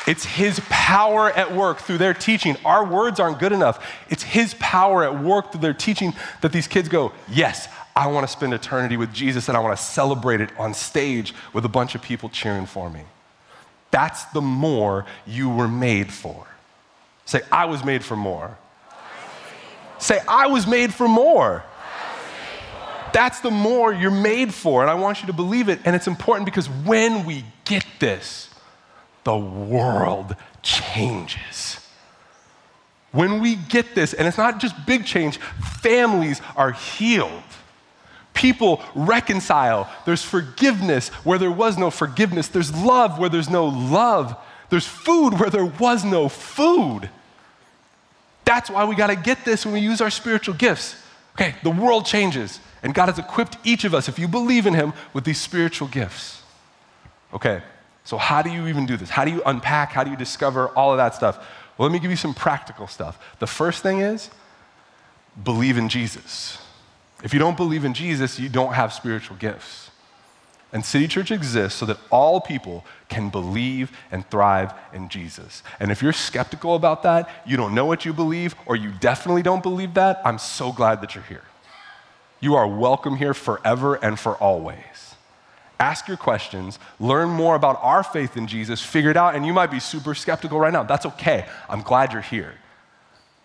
It's 0.07 0.23
His 0.23 0.61
power 0.69 1.31
at 1.31 1.53
work 1.53 1.79
through 1.79 1.97
their 1.97 2.13
teaching. 2.13 2.57
Our 2.63 2.85
words 2.85 3.19
aren't 3.19 3.39
good 3.39 3.51
enough. 3.51 3.85
It's 4.09 4.23
His 4.23 4.55
power 4.59 5.03
at 5.03 5.21
work 5.21 5.51
through 5.51 5.61
their 5.61 5.73
teaching 5.73 6.13
that 6.41 6.51
these 6.51 6.67
kids 6.67 6.89
go, 6.89 7.11
Yes, 7.27 7.67
I 7.95 8.07
want 8.07 8.27
to 8.27 8.31
spend 8.31 8.53
eternity 8.53 8.97
with 8.97 9.13
Jesus 9.13 9.47
and 9.47 9.55
I 9.55 9.61
want 9.61 9.77
to 9.77 9.81
celebrate 9.81 10.41
it 10.41 10.49
on 10.59 10.73
stage 10.73 11.33
with 11.53 11.63
a 11.63 11.69
bunch 11.69 11.95
of 11.95 12.01
people 12.01 12.27
cheering 12.27 12.65
for 12.65 12.89
me. 12.89 13.01
That's 13.89 14.25
the 14.25 14.41
more 14.41 15.05
you 15.25 15.49
were 15.49 15.69
made 15.69 16.11
for. 16.11 16.45
Say, 17.25 17.41
I 17.51 17.65
was 17.65 17.85
made 17.85 18.03
for 18.03 18.17
more. 18.17 18.57
Say, 19.97 20.19
I 20.27 20.47
was 20.47 20.67
made 20.67 20.93
for 20.93 21.07
more. 21.07 21.63
That's 23.13 23.39
the 23.39 23.51
more 23.51 23.93
you're 23.93 24.11
made 24.11 24.53
for, 24.53 24.81
and 24.81 24.91
I 24.91 24.95
want 24.95 25.21
you 25.21 25.27
to 25.27 25.33
believe 25.33 25.69
it. 25.69 25.79
And 25.85 25.95
it's 25.95 26.07
important 26.07 26.45
because 26.45 26.67
when 26.67 27.25
we 27.25 27.45
get 27.63 27.85
this, 27.99 28.49
the 29.23 29.37
world 29.37 30.35
changes. 30.61 31.79
When 33.13 33.39
we 33.39 33.55
get 33.55 33.95
this, 33.95 34.13
and 34.13 34.27
it's 34.27 34.37
not 34.37 34.59
just 34.59 34.75
big 34.85 35.05
change, 35.05 35.37
families 35.81 36.41
are 36.57 36.73
healed. 36.73 37.31
People 38.35 38.83
reconcile. 38.93 39.89
There's 40.05 40.21
forgiveness 40.21 41.07
where 41.23 41.39
there 41.39 41.51
was 41.51 41.77
no 41.77 41.89
forgiveness. 41.89 42.49
There's 42.49 42.75
love 42.75 43.17
where 43.17 43.29
there's 43.29 43.49
no 43.49 43.65
love. 43.65 44.35
There's 44.69 44.85
food 44.85 45.39
where 45.39 45.49
there 45.49 45.65
was 45.65 46.03
no 46.03 46.29
food. 46.29 47.09
That's 48.43 48.69
why 48.69 48.85
we 48.85 48.95
got 48.95 49.07
to 49.07 49.15
get 49.15 49.43
this 49.43 49.65
when 49.65 49.73
we 49.73 49.79
use 49.79 50.01
our 50.01 50.11
spiritual 50.11 50.53
gifts. 50.53 50.95
Okay, 51.35 51.55
the 51.63 51.69
world 51.69 52.05
changes, 52.05 52.59
and 52.83 52.93
God 52.93 53.07
has 53.07 53.17
equipped 53.17 53.57
each 53.63 53.83
of 53.83 53.93
us, 53.93 54.07
if 54.07 54.19
you 54.19 54.27
believe 54.27 54.67
in 54.67 54.73
Him, 54.73 54.93
with 55.13 55.25
these 55.25 55.39
spiritual 55.39 55.87
gifts. 55.87 56.41
Okay, 57.33 57.61
so 58.03 58.17
how 58.17 58.41
do 58.41 58.49
you 58.49 58.67
even 58.67 58.85
do 58.85 58.95
this? 58.95 59.09
How 59.09 59.25
do 59.25 59.31
you 59.31 59.41
unpack? 59.45 59.91
How 59.91 60.03
do 60.03 60.11
you 60.11 60.17
discover 60.17 60.69
all 60.69 60.91
of 60.91 60.97
that 60.97 61.15
stuff? 61.15 61.37
Well, 61.77 61.89
let 61.89 61.93
me 61.93 61.99
give 61.99 62.11
you 62.11 62.17
some 62.17 62.33
practical 62.33 62.87
stuff. 62.87 63.19
The 63.39 63.47
first 63.47 63.81
thing 63.81 63.99
is 63.99 64.29
believe 65.43 65.77
in 65.77 65.89
Jesus. 65.89 66.57
If 67.25 67.33
you 67.33 67.39
don't 67.39 67.57
believe 67.57 67.85
in 67.85 67.95
Jesus, 67.95 68.39
you 68.39 68.49
don't 68.49 68.73
have 68.73 68.93
spiritual 68.93 69.35
gifts. 69.37 69.89
And 70.71 70.85
City 70.85 71.07
Church 71.07 71.31
exists 71.31 71.79
so 71.79 71.87
that 71.87 71.97
all 72.11 72.39
people 72.39 72.85
can 73.09 73.29
believe 73.29 73.91
and 74.11 74.29
thrive 74.29 74.75
in 74.93 75.09
Jesus. 75.09 75.63
And 75.79 75.91
if 75.91 76.03
you're 76.03 76.13
skeptical 76.13 76.75
about 76.75 77.01
that, 77.01 77.27
you 77.43 77.57
don't 77.57 77.73
know 77.73 77.85
what 77.85 78.05
you 78.05 78.13
believe, 78.13 78.53
or 78.67 78.75
you 78.75 78.91
definitely 78.99 79.41
don't 79.41 79.63
believe 79.63 79.95
that, 79.95 80.21
I'm 80.23 80.37
so 80.37 80.71
glad 80.71 81.01
that 81.01 81.15
you're 81.15 81.23
here. 81.23 81.41
You 82.41 82.53
are 82.53 82.67
welcome 82.67 83.15
here 83.15 83.33
forever 83.33 83.95
and 83.95 84.19
for 84.19 84.35
always. 84.35 85.15
Ask 85.79 86.07
your 86.07 86.17
questions, 86.17 86.77
learn 86.99 87.29
more 87.29 87.55
about 87.55 87.79
our 87.81 88.03
faith 88.03 88.37
in 88.37 88.45
Jesus, 88.45 88.83
figure 88.83 89.09
it 89.09 89.17
out, 89.17 89.33
and 89.33 89.47
you 89.47 89.51
might 89.51 89.71
be 89.71 89.79
super 89.79 90.13
skeptical 90.13 90.59
right 90.59 90.71
now. 90.71 90.83
That's 90.83 91.07
okay. 91.07 91.47
I'm 91.67 91.81
glad 91.81 92.13
you're 92.13 92.21
here. 92.21 92.53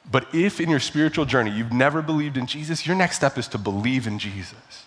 But 0.08 0.32
if 0.34 0.60
in 0.60 0.70
your 0.70 0.80
spiritual 0.80 1.24
journey 1.24 1.50
you've 1.50 1.72
never 1.72 2.02
believed 2.02 2.36
in 2.36 2.46
Jesus, 2.46 2.86
your 2.86 2.96
next 2.96 3.16
step 3.16 3.38
is 3.38 3.48
to 3.48 3.58
believe 3.58 4.06
in 4.06 4.18
Jesus. 4.18 4.84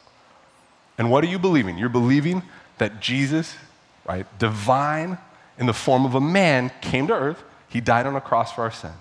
And 0.97 1.09
what 1.09 1.23
are 1.23 1.27
you 1.27 1.39
believing? 1.39 1.77
You're 1.77 1.89
believing 1.89 2.43
that 2.77 2.99
Jesus, 3.01 3.55
right, 4.07 4.25
divine 4.39 5.17
in 5.57 5.65
the 5.65 5.73
form 5.73 6.05
of 6.05 6.15
a 6.15 6.21
man, 6.21 6.71
came 6.81 7.07
to 7.07 7.13
earth, 7.13 7.43
he 7.69 7.81
died 7.81 8.05
on 8.05 8.15
a 8.15 8.21
cross 8.21 8.51
for 8.51 8.61
our 8.61 8.71
sins. 8.71 8.93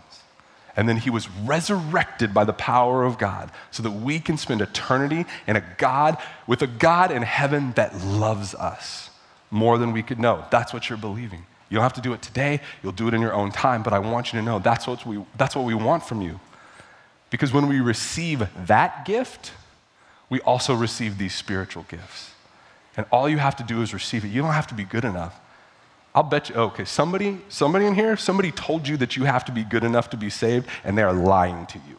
And 0.76 0.88
then 0.88 0.96
he 0.96 1.10
was 1.10 1.28
resurrected 1.28 2.32
by 2.32 2.44
the 2.44 2.54
power 2.54 3.04
of 3.04 3.18
God 3.18 3.50
so 3.70 3.82
that 3.82 3.90
we 3.90 4.20
can 4.20 4.38
spend 4.38 4.62
eternity 4.62 5.26
in 5.46 5.56
a 5.56 5.64
God 5.76 6.16
with 6.46 6.62
a 6.62 6.66
God 6.66 7.10
in 7.10 7.22
heaven 7.22 7.72
that 7.72 7.94
loves 8.02 8.54
us 8.54 9.10
more 9.50 9.76
than 9.76 9.92
we 9.92 10.02
could 10.02 10.18
know. 10.18 10.46
That's 10.50 10.72
what 10.72 10.88
you're 10.88 10.96
believing. 10.96 11.44
You 11.72 11.76
don't 11.76 11.84
have 11.84 11.94
to 11.94 12.02
do 12.02 12.12
it 12.12 12.20
today, 12.20 12.60
you'll 12.82 12.92
do 12.92 13.08
it 13.08 13.14
in 13.14 13.22
your 13.22 13.32
own 13.32 13.50
time, 13.50 13.82
but 13.82 13.94
I 13.94 13.98
want 13.98 14.30
you 14.30 14.38
to 14.38 14.44
know 14.44 14.58
that's 14.58 14.86
what 14.86 15.06
we, 15.06 15.24
that's 15.38 15.56
what 15.56 15.64
we 15.64 15.72
want 15.72 16.04
from 16.04 16.20
you. 16.20 16.38
Because 17.30 17.50
when 17.50 17.66
we 17.66 17.80
receive 17.80 18.46
that 18.66 19.06
gift, 19.06 19.52
we 20.28 20.38
also 20.42 20.74
receive 20.74 21.16
these 21.16 21.34
spiritual 21.34 21.86
gifts. 21.88 22.32
And 22.94 23.06
all 23.10 23.26
you 23.26 23.38
have 23.38 23.56
to 23.56 23.62
do 23.62 23.80
is 23.80 23.94
receive 23.94 24.22
it. 24.22 24.28
You 24.28 24.42
don't 24.42 24.52
have 24.52 24.66
to 24.66 24.74
be 24.74 24.84
good 24.84 25.06
enough. 25.06 25.40
I'll 26.14 26.22
bet 26.22 26.50
you, 26.50 26.56
okay, 26.56 26.84
somebody, 26.84 27.38
somebody 27.48 27.86
in 27.86 27.94
here, 27.94 28.18
somebody 28.18 28.52
told 28.52 28.86
you 28.86 28.98
that 28.98 29.16
you 29.16 29.24
have 29.24 29.46
to 29.46 29.52
be 29.52 29.64
good 29.64 29.82
enough 29.82 30.10
to 30.10 30.18
be 30.18 30.28
saved, 30.28 30.68
and 30.84 30.98
they 30.98 31.02
are 31.02 31.14
lying 31.14 31.64
to 31.68 31.78
you. 31.88 31.96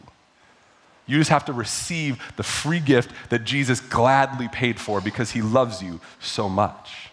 You 1.08 1.18
just 1.18 1.32
have 1.32 1.46
to 1.46 1.54
receive 1.54 2.22
the 2.38 2.44
free 2.44 2.80
gift 2.80 3.12
that 3.32 3.44
Jesus 3.44 3.80
gladly 3.80 4.50
paid 4.50 4.80
for 4.80 5.02
because 5.02 5.32
he 5.32 5.42
loves 5.42 5.82
you 5.82 6.00
so 6.20 6.48
much. 6.48 7.10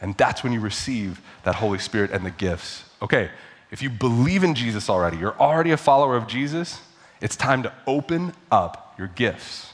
And 0.00 0.16
that's 0.16 0.44
when 0.44 0.52
you 0.52 0.60
receive 0.60 1.20
that 1.44 1.56
Holy 1.56 1.78
Spirit 1.78 2.10
and 2.10 2.24
the 2.24 2.30
gifts. 2.30 2.84
Okay, 3.00 3.30
if 3.70 3.82
you 3.82 3.90
believe 3.90 4.44
in 4.44 4.54
Jesus 4.54 4.88
already, 4.88 5.16
you're 5.16 5.38
already 5.38 5.70
a 5.70 5.76
follower 5.76 6.16
of 6.16 6.26
Jesus, 6.26 6.80
it's 7.20 7.36
time 7.36 7.62
to 7.62 7.72
open 7.86 8.32
up 8.50 8.94
your 8.98 9.08
gifts. 9.08 9.72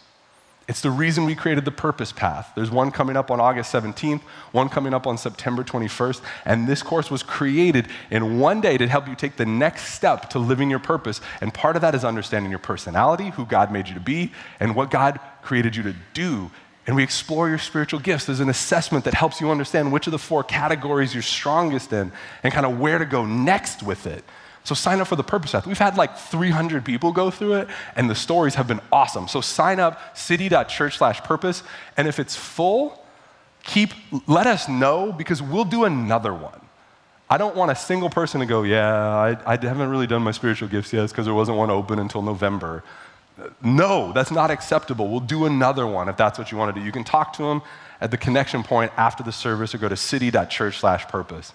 It's 0.68 0.80
the 0.80 0.90
reason 0.90 1.24
we 1.24 1.34
created 1.34 1.64
the 1.64 1.72
Purpose 1.72 2.12
Path. 2.12 2.52
There's 2.54 2.70
one 2.70 2.92
coming 2.92 3.16
up 3.16 3.30
on 3.30 3.40
August 3.40 3.72
17th, 3.72 4.20
one 4.52 4.68
coming 4.68 4.94
up 4.94 5.06
on 5.08 5.18
September 5.18 5.64
21st, 5.64 6.22
and 6.44 6.68
this 6.68 6.82
course 6.82 7.10
was 7.10 7.22
created 7.22 7.88
in 8.10 8.38
one 8.38 8.60
day 8.60 8.78
to 8.78 8.86
help 8.86 9.08
you 9.08 9.16
take 9.16 9.36
the 9.36 9.44
next 9.44 9.94
step 9.94 10.30
to 10.30 10.38
living 10.38 10.70
your 10.70 10.78
purpose. 10.78 11.20
And 11.40 11.52
part 11.52 11.74
of 11.74 11.82
that 11.82 11.94
is 11.96 12.04
understanding 12.04 12.50
your 12.50 12.60
personality, 12.60 13.30
who 13.30 13.44
God 13.44 13.72
made 13.72 13.88
you 13.88 13.94
to 13.94 14.00
be, 14.00 14.32
and 14.60 14.76
what 14.76 14.90
God 14.90 15.18
created 15.42 15.74
you 15.74 15.82
to 15.82 15.94
do. 16.14 16.50
And 16.86 16.96
we 16.96 17.02
explore 17.02 17.48
your 17.48 17.58
spiritual 17.58 18.00
gifts. 18.00 18.26
There's 18.26 18.40
an 18.40 18.48
assessment 18.48 19.04
that 19.04 19.14
helps 19.14 19.40
you 19.40 19.50
understand 19.50 19.92
which 19.92 20.06
of 20.06 20.10
the 20.10 20.18
four 20.18 20.42
categories 20.42 21.14
you're 21.14 21.22
strongest 21.22 21.92
in 21.92 22.12
and 22.42 22.52
kind 22.52 22.66
of 22.66 22.78
where 22.80 22.98
to 22.98 23.04
go 23.04 23.24
next 23.24 23.82
with 23.82 24.06
it. 24.06 24.24
So 24.64 24.74
sign 24.74 25.00
up 25.00 25.08
for 25.08 25.16
the 25.16 25.24
Purpose 25.24 25.52
Path. 25.52 25.66
We've 25.66 25.78
had 25.78 25.96
like 25.96 26.16
300 26.16 26.84
people 26.84 27.12
go 27.12 27.30
through 27.30 27.54
it, 27.54 27.68
and 27.96 28.08
the 28.08 28.14
stories 28.14 28.54
have 28.54 28.68
been 28.68 28.80
awesome. 28.92 29.26
So 29.26 29.40
sign 29.40 29.80
up, 29.80 30.16
city.church 30.16 30.98
slash 30.98 31.20
purpose, 31.22 31.62
and 31.96 32.06
if 32.06 32.20
it's 32.20 32.36
full, 32.36 33.04
keep, 33.64 33.90
let 34.28 34.46
us 34.46 34.68
know 34.68 35.12
because 35.12 35.42
we'll 35.42 35.64
do 35.64 35.84
another 35.84 36.32
one. 36.32 36.60
I 37.28 37.38
don't 37.38 37.56
want 37.56 37.70
a 37.70 37.74
single 37.74 38.10
person 38.10 38.40
to 38.40 38.46
go, 38.46 38.62
yeah, 38.62 38.94
I, 38.94 39.54
I 39.54 39.56
haven't 39.56 39.88
really 39.88 40.06
done 40.06 40.22
my 40.22 40.32
spiritual 40.32 40.68
gifts 40.68 40.92
yet 40.92 41.08
because 41.08 41.24
there 41.24 41.34
wasn't 41.34 41.56
one 41.56 41.70
open 41.70 41.98
until 41.98 42.22
November. 42.22 42.84
No, 43.62 44.12
that's 44.12 44.30
not 44.30 44.50
acceptable. 44.50 45.08
We'll 45.08 45.20
do 45.20 45.46
another 45.46 45.86
one 45.86 46.08
if 46.08 46.16
that's 46.16 46.38
what 46.38 46.52
you 46.52 46.58
want 46.58 46.74
to 46.74 46.80
do. 46.80 46.84
You 46.84 46.92
can 46.92 47.04
talk 47.04 47.32
to 47.34 47.42
them 47.42 47.62
at 48.00 48.10
the 48.10 48.18
connection 48.18 48.62
point 48.62 48.92
after 48.96 49.22
the 49.22 49.32
service 49.32 49.74
or 49.74 49.78
go 49.78 49.88
to 49.88 49.96
city.church 49.96 50.78
slash 50.78 51.06
purpose. 51.08 51.52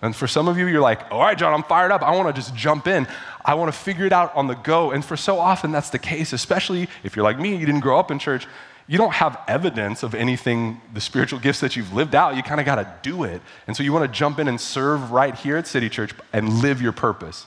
And 0.00 0.14
for 0.14 0.28
some 0.28 0.46
of 0.46 0.58
you, 0.58 0.66
you're 0.66 0.80
like, 0.80 1.10
all 1.10 1.20
right, 1.20 1.36
John, 1.36 1.52
I'm 1.52 1.64
fired 1.64 1.90
up. 1.90 2.02
I 2.02 2.14
want 2.14 2.28
to 2.28 2.32
just 2.32 2.54
jump 2.54 2.86
in. 2.86 3.06
I 3.44 3.54
want 3.54 3.72
to 3.72 3.78
figure 3.78 4.06
it 4.06 4.12
out 4.12 4.34
on 4.36 4.46
the 4.46 4.54
go. 4.54 4.92
And 4.92 5.04
for 5.04 5.16
so 5.16 5.38
often, 5.38 5.72
that's 5.72 5.90
the 5.90 5.98
case, 5.98 6.32
especially 6.32 6.88
if 7.02 7.16
you're 7.16 7.24
like 7.24 7.38
me, 7.38 7.56
you 7.56 7.66
didn't 7.66 7.80
grow 7.80 7.98
up 7.98 8.10
in 8.10 8.18
church. 8.18 8.46
You 8.86 8.96
don't 8.96 9.12
have 9.14 9.40
evidence 9.48 10.02
of 10.02 10.14
anything, 10.14 10.80
the 10.94 11.00
spiritual 11.00 11.40
gifts 11.40 11.60
that 11.60 11.76
you've 11.76 11.92
lived 11.92 12.14
out. 12.14 12.36
You 12.36 12.42
kind 12.42 12.60
of 12.60 12.64
got 12.64 12.76
to 12.76 12.88
do 13.02 13.24
it. 13.24 13.42
And 13.66 13.76
so 13.76 13.82
you 13.82 13.92
want 13.92 14.10
to 14.10 14.16
jump 14.16 14.38
in 14.38 14.48
and 14.48 14.60
serve 14.60 15.10
right 15.10 15.34
here 15.34 15.56
at 15.56 15.66
City 15.66 15.88
Church 15.88 16.14
and 16.32 16.62
live 16.62 16.80
your 16.80 16.92
purpose. 16.92 17.46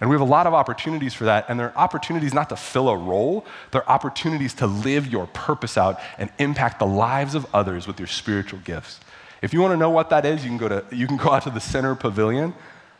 And 0.00 0.08
we 0.08 0.14
have 0.14 0.20
a 0.20 0.30
lot 0.30 0.46
of 0.46 0.54
opportunities 0.54 1.12
for 1.12 1.24
that. 1.24 1.46
And 1.48 1.58
they're 1.58 1.76
opportunities 1.76 2.32
not 2.32 2.48
to 2.50 2.56
fill 2.56 2.88
a 2.88 2.96
role, 2.96 3.44
they're 3.72 3.88
opportunities 3.88 4.54
to 4.54 4.66
live 4.66 5.06
your 5.06 5.26
purpose 5.28 5.76
out 5.76 5.98
and 6.18 6.30
impact 6.38 6.78
the 6.78 6.86
lives 6.86 7.34
of 7.34 7.46
others 7.52 7.86
with 7.86 7.98
your 7.98 8.06
spiritual 8.06 8.60
gifts. 8.60 9.00
If 9.42 9.52
you 9.52 9.60
want 9.60 9.72
to 9.72 9.76
know 9.76 9.90
what 9.90 10.10
that 10.10 10.24
is, 10.24 10.44
you 10.44 10.50
can 10.50 10.58
go 10.58 10.68
to 10.68 10.84
you 10.94 11.06
can 11.06 11.16
go 11.24 11.30
out 11.30 11.42
to 11.44 11.50
the 11.50 11.60
center 11.60 11.94
pavilion, 11.94 12.54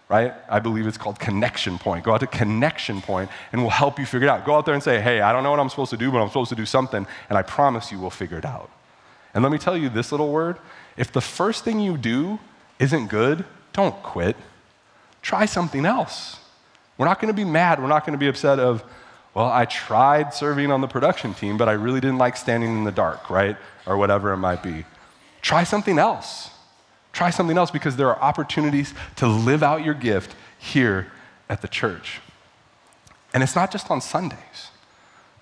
right? 0.08 0.34
I 0.48 0.58
believe 0.58 0.86
it's 0.86 0.98
called 0.98 1.20
Connection 1.20 1.78
Point. 1.78 2.04
Go 2.04 2.14
out 2.14 2.20
to 2.20 2.26
Connection 2.26 3.00
Point 3.00 3.30
and 3.52 3.60
we'll 3.60 3.70
help 3.70 3.98
you 3.98 4.06
figure 4.06 4.26
it 4.26 4.30
out. 4.30 4.44
Go 4.44 4.56
out 4.56 4.66
there 4.66 4.74
and 4.74 4.82
say, 4.82 5.00
"Hey, 5.00 5.20
I 5.20 5.32
don't 5.32 5.44
know 5.44 5.50
what 5.50 5.60
I'm 5.60 5.68
supposed 5.68 5.90
to 5.90 5.96
do, 5.96 6.10
but 6.10 6.20
I'm 6.20 6.28
supposed 6.28 6.50
to 6.50 6.56
do 6.56 6.66
something," 6.66 7.06
and 7.28 7.38
I 7.38 7.42
promise 7.42 7.92
you 7.92 8.00
we'll 8.00 8.10
figure 8.10 8.38
it 8.38 8.44
out. 8.44 8.70
And 9.34 9.42
let 9.44 9.52
me 9.52 9.58
tell 9.58 9.76
you 9.76 9.88
this 9.88 10.10
little 10.10 10.32
word, 10.32 10.58
if 10.96 11.12
the 11.12 11.20
first 11.20 11.64
thing 11.64 11.78
you 11.78 11.96
do 11.96 12.40
isn't 12.80 13.08
good, 13.08 13.44
don't 13.72 14.02
quit. 14.02 14.36
Try 15.22 15.46
something 15.46 15.84
else. 15.84 16.40
We're 16.98 17.06
not 17.06 17.20
going 17.20 17.32
to 17.32 17.36
be 17.36 17.48
mad. 17.48 17.80
We're 17.80 17.88
not 17.88 18.04
going 18.04 18.12
to 18.12 18.18
be 18.18 18.28
upset 18.28 18.58
of, 18.58 18.84
well, 19.32 19.46
I 19.46 19.64
tried 19.64 20.34
serving 20.34 20.70
on 20.70 20.80
the 20.80 20.88
production 20.88 21.32
team, 21.32 21.56
but 21.56 21.68
I 21.68 21.72
really 21.72 22.00
didn't 22.00 22.18
like 22.18 22.36
standing 22.36 22.76
in 22.76 22.84
the 22.84 22.92
dark, 22.92 23.30
right? 23.30 23.56
Or 23.86 23.96
whatever 23.96 24.32
it 24.32 24.38
might 24.38 24.62
be. 24.62 24.84
Try 25.40 25.64
something 25.64 25.98
else. 25.98 26.50
Try 27.12 27.30
something 27.30 27.56
else 27.56 27.70
because 27.70 27.96
there 27.96 28.08
are 28.08 28.20
opportunities 28.20 28.94
to 29.16 29.26
live 29.26 29.62
out 29.62 29.84
your 29.84 29.94
gift 29.94 30.34
here 30.58 31.10
at 31.48 31.62
the 31.62 31.68
church. 31.68 32.20
And 33.32 33.42
it's 33.42 33.54
not 33.54 33.70
just 33.70 33.90
on 33.90 34.00
Sundays, 34.00 34.70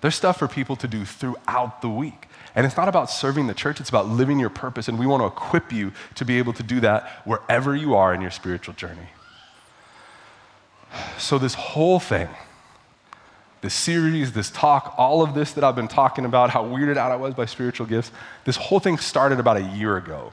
there's 0.01 0.15
stuff 0.15 0.37
for 0.37 0.47
people 0.47 0.75
to 0.75 0.87
do 0.87 1.05
throughout 1.05 1.81
the 1.81 1.89
week. 1.89 2.27
And 2.55 2.65
it's 2.65 2.77
not 2.77 2.87
about 2.87 3.09
serving 3.09 3.47
the 3.47 3.53
church, 3.53 3.79
it's 3.79 3.89
about 3.89 4.07
living 4.07 4.39
your 4.39 4.49
purpose. 4.49 4.87
And 4.87 4.97
we 4.97 5.05
want 5.05 5.21
to 5.21 5.27
equip 5.27 5.71
you 5.71 5.91
to 6.15 6.25
be 6.25 6.37
able 6.37 6.53
to 6.53 6.63
do 6.63 6.79
that 6.81 7.21
wherever 7.25 7.75
you 7.75 7.95
are 7.95 8.13
in 8.13 8.21
your 8.21 8.31
spiritual 8.31 8.73
journey. 8.73 9.09
So, 11.17 11.37
this 11.37 11.53
whole 11.53 11.99
thing, 11.99 12.29
this 13.61 13.73
series, 13.73 14.31
this 14.31 14.49
talk, 14.49 14.93
all 14.97 15.21
of 15.21 15.33
this 15.33 15.53
that 15.53 15.63
I've 15.63 15.75
been 15.75 15.87
talking 15.87 16.25
about, 16.25 16.49
how 16.49 16.63
weirded 16.63 16.97
out 16.97 17.11
I 17.11 17.15
was 17.15 17.33
by 17.33 17.45
spiritual 17.45 17.85
gifts, 17.85 18.11
this 18.45 18.55
whole 18.55 18.79
thing 18.79 18.97
started 18.97 19.39
about 19.39 19.57
a 19.57 19.63
year 19.63 19.97
ago. 19.97 20.31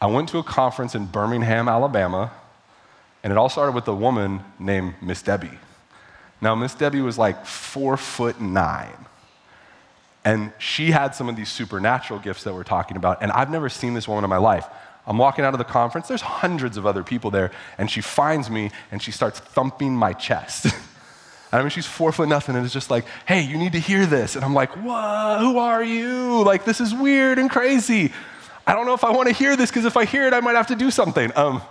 I 0.00 0.06
went 0.06 0.28
to 0.30 0.38
a 0.38 0.42
conference 0.42 0.94
in 0.94 1.06
Birmingham, 1.06 1.68
Alabama, 1.68 2.32
and 3.22 3.32
it 3.32 3.36
all 3.36 3.48
started 3.48 3.74
with 3.74 3.88
a 3.88 3.94
woman 3.94 4.44
named 4.58 4.94
Miss 5.00 5.22
Debbie. 5.22 5.58
Now, 6.40 6.54
Miss 6.54 6.74
Debbie 6.74 7.00
was 7.00 7.18
like 7.18 7.46
four 7.46 7.96
foot 7.96 8.40
nine. 8.40 9.06
And 10.24 10.52
she 10.58 10.90
had 10.90 11.14
some 11.14 11.28
of 11.28 11.36
these 11.36 11.50
supernatural 11.50 12.18
gifts 12.18 12.44
that 12.44 12.54
we're 12.54 12.64
talking 12.64 12.96
about. 12.96 13.22
And 13.22 13.30
I've 13.30 13.50
never 13.50 13.68
seen 13.68 13.94
this 13.94 14.08
woman 14.08 14.24
in 14.24 14.30
my 14.30 14.38
life. 14.38 14.66
I'm 15.06 15.18
walking 15.18 15.44
out 15.44 15.54
of 15.54 15.58
the 15.58 15.64
conference, 15.64 16.08
there's 16.08 16.22
hundreds 16.22 16.76
of 16.76 16.86
other 16.86 17.04
people 17.04 17.30
there, 17.30 17.52
and 17.78 17.90
she 17.90 18.00
finds 18.00 18.50
me 18.50 18.70
and 18.90 19.00
she 19.00 19.12
starts 19.12 19.38
thumping 19.38 19.94
my 19.94 20.12
chest. 20.12 20.66
I 21.52 21.60
mean, 21.60 21.70
she's 21.70 21.86
four 21.86 22.10
foot 22.12 22.28
nothing, 22.28 22.56
and 22.56 22.64
it's 22.64 22.74
just 22.74 22.90
like, 22.90 23.04
hey, 23.24 23.40
you 23.40 23.56
need 23.56 23.72
to 23.72 23.78
hear 23.78 24.04
this. 24.04 24.34
And 24.34 24.44
I'm 24.44 24.52
like, 24.52 24.70
what? 24.76 25.40
Who 25.40 25.58
are 25.58 25.82
you? 25.82 26.42
Like, 26.42 26.64
this 26.64 26.80
is 26.80 26.92
weird 26.92 27.38
and 27.38 27.48
crazy. 27.48 28.12
I 28.66 28.74
don't 28.74 28.84
know 28.84 28.94
if 28.94 29.04
I 29.04 29.10
want 29.10 29.28
to 29.28 29.34
hear 29.34 29.56
this 29.56 29.70
because 29.70 29.84
if 29.84 29.96
I 29.96 30.04
hear 30.04 30.26
it, 30.26 30.34
I 30.34 30.40
might 30.40 30.56
have 30.56 30.66
to 30.66 30.74
do 30.74 30.90
something. 30.90 31.30
Um, 31.36 31.62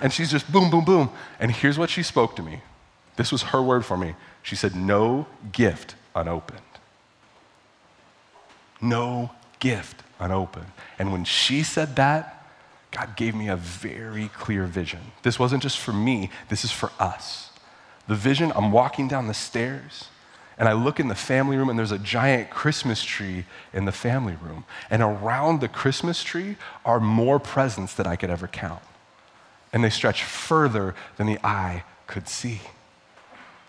and 0.00 0.12
she's 0.12 0.30
just 0.30 0.50
boom, 0.52 0.70
boom, 0.70 0.84
boom. 0.84 1.10
And 1.40 1.50
here's 1.50 1.78
what 1.78 1.90
she 1.90 2.02
spoke 2.02 2.36
to 2.36 2.42
me. 2.42 2.60
This 3.16 3.32
was 3.32 3.42
her 3.44 3.62
word 3.62 3.84
for 3.84 3.96
me. 3.96 4.14
She 4.42 4.54
said, 4.54 4.76
No 4.76 5.26
gift 5.50 5.94
unopened. 6.14 6.60
No 8.80 9.30
gift 9.58 10.02
unopened. 10.20 10.70
And 10.98 11.10
when 11.10 11.24
she 11.24 11.62
said 11.62 11.96
that, 11.96 12.37
God 12.98 13.14
gave 13.14 13.34
me 13.36 13.48
a 13.48 13.54
very 13.54 14.28
clear 14.28 14.66
vision. 14.66 15.12
This 15.22 15.38
wasn't 15.38 15.62
just 15.62 15.78
for 15.78 15.92
me, 15.92 16.30
this 16.48 16.64
is 16.64 16.72
for 16.72 16.90
us. 16.98 17.50
The 18.08 18.16
vision, 18.16 18.52
I'm 18.56 18.72
walking 18.72 19.06
down 19.06 19.28
the 19.28 19.34
stairs 19.34 20.08
and 20.58 20.68
I 20.68 20.72
look 20.72 20.98
in 20.98 21.06
the 21.06 21.14
family 21.14 21.56
room 21.56 21.68
and 21.68 21.78
there's 21.78 21.92
a 21.92 21.98
giant 21.98 22.50
Christmas 22.50 23.04
tree 23.04 23.44
in 23.72 23.84
the 23.84 23.92
family 23.92 24.34
room. 24.42 24.64
And 24.90 25.00
around 25.00 25.60
the 25.60 25.68
Christmas 25.68 26.24
tree 26.24 26.56
are 26.84 26.98
more 26.98 27.38
presents 27.38 27.94
than 27.94 28.08
I 28.08 28.16
could 28.16 28.30
ever 28.30 28.48
count. 28.48 28.82
And 29.72 29.84
they 29.84 29.90
stretch 29.90 30.24
further 30.24 30.96
than 31.18 31.28
the 31.28 31.38
eye 31.46 31.84
could 32.08 32.28
see. 32.28 32.62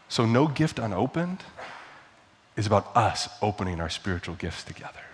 So, 0.07 0.25
no 0.25 0.47
gift 0.47 0.79
unopened 0.79 1.43
is 2.55 2.65
about 2.65 2.97
us 2.97 3.29
opening 3.43 3.79
our 3.79 3.89
spiritual 3.89 4.33
gifts 4.33 4.63
together. 4.63 5.05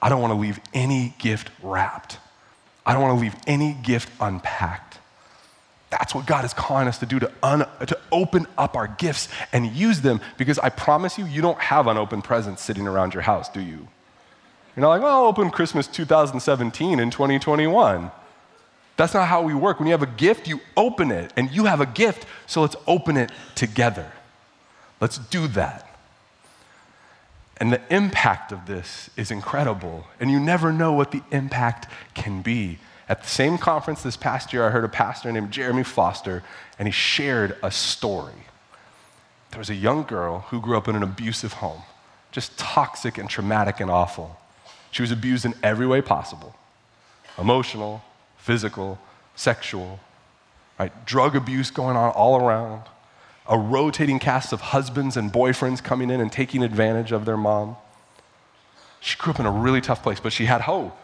I 0.00 0.08
don't 0.08 0.22
want 0.22 0.32
to 0.32 0.38
leave 0.38 0.60
any 0.72 1.14
gift 1.18 1.50
wrapped. 1.62 2.18
I 2.86 2.92
don't 2.92 3.02
want 3.02 3.18
to 3.18 3.22
leave 3.22 3.36
any 3.46 3.74
gift 3.74 4.10
unpacked. 4.20 4.98
That's 5.90 6.14
what 6.14 6.26
God 6.26 6.44
is 6.44 6.54
calling 6.54 6.88
us 6.88 6.98
to 6.98 7.06
do 7.06 7.18
to, 7.18 7.30
un, 7.42 7.66
to 7.84 7.98
open 8.12 8.46
up 8.56 8.76
our 8.76 8.86
gifts 8.86 9.28
and 9.52 9.66
use 9.66 10.00
them 10.00 10.20
because 10.36 10.58
I 10.58 10.68
promise 10.68 11.18
you, 11.18 11.26
you 11.26 11.42
don't 11.42 11.58
have 11.58 11.86
unopened 11.86 12.24
presents 12.24 12.62
sitting 12.62 12.86
around 12.86 13.14
your 13.14 13.22
house, 13.22 13.48
do 13.48 13.60
you? 13.60 13.88
You're 14.76 14.82
not 14.82 14.88
like, 14.90 15.02
well, 15.02 15.24
I'll 15.24 15.26
open 15.26 15.50
Christmas 15.50 15.86
2017 15.86 17.00
in 17.00 17.10
2021. 17.10 18.10
That's 18.96 19.14
not 19.14 19.28
how 19.28 19.42
we 19.42 19.54
work. 19.54 19.78
When 19.78 19.86
you 19.86 19.92
have 19.92 20.02
a 20.02 20.06
gift, 20.06 20.48
you 20.48 20.60
open 20.76 21.10
it, 21.10 21.32
and 21.36 21.50
you 21.50 21.66
have 21.66 21.80
a 21.80 21.86
gift, 21.86 22.26
so 22.46 22.62
let's 22.62 22.76
open 22.86 23.16
it 23.16 23.30
together. 23.54 24.10
Let's 25.00 25.18
do 25.18 25.48
that. 25.48 25.85
And 27.58 27.72
the 27.72 27.80
impact 27.90 28.52
of 28.52 28.66
this 28.66 29.08
is 29.16 29.30
incredible. 29.30 30.06
And 30.20 30.30
you 30.30 30.38
never 30.38 30.72
know 30.72 30.92
what 30.92 31.10
the 31.10 31.22
impact 31.30 31.90
can 32.14 32.42
be. 32.42 32.78
At 33.08 33.22
the 33.22 33.28
same 33.28 33.56
conference 33.56 34.02
this 34.02 34.16
past 34.16 34.52
year, 34.52 34.66
I 34.66 34.70
heard 34.70 34.84
a 34.84 34.88
pastor 34.88 35.30
named 35.32 35.52
Jeremy 35.52 35.84
Foster, 35.84 36.42
and 36.78 36.86
he 36.88 36.92
shared 36.92 37.56
a 37.62 37.70
story. 37.70 38.34
There 39.50 39.58
was 39.58 39.70
a 39.70 39.74
young 39.74 40.02
girl 40.02 40.40
who 40.50 40.60
grew 40.60 40.76
up 40.76 40.88
in 40.88 40.96
an 40.96 41.02
abusive 41.02 41.54
home, 41.54 41.82
just 42.32 42.58
toxic 42.58 43.16
and 43.16 43.30
traumatic 43.30 43.80
and 43.80 43.90
awful. 43.90 44.38
She 44.90 45.02
was 45.02 45.12
abused 45.12 45.44
in 45.44 45.54
every 45.62 45.86
way 45.86 46.00
possible 46.00 46.54
emotional, 47.38 48.02
physical, 48.38 48.98
sexual, 49.34 50.00
right? 50.78 51.04
Drug 51.04 51.36
abuse 51.36 51.70
going 51.70 51.94
on 51.94 52.10
all 52.12 52.40
around 52.40 52.82
a 53.48 53.58
rotating 53.58 54.18
cast 54.18 54.52
of 54.52 54.60
husbands 54.60 55.16
and 55.16 55.32
boyfriends 55.32 55.82
coming 55.82 56.10
in 56.10 56.20
and 56.20 56.32
taking 56.32 56.62
advantage 56.62 57.12
of 57.12 57.24
their 57.24 57.36
mom. 57.36 57.76
She 59.00 59.16
grew 59.16 59.32
up 59.32 59.40
in 59.40 59.46
a 59.46 59.50
really 59.50 59.80
tough 59.80 60.02
place, 60.02 60.20
but 60.20 60.32
she 60.32 60.46
had 60.46 60.62
hope 60.62 60.96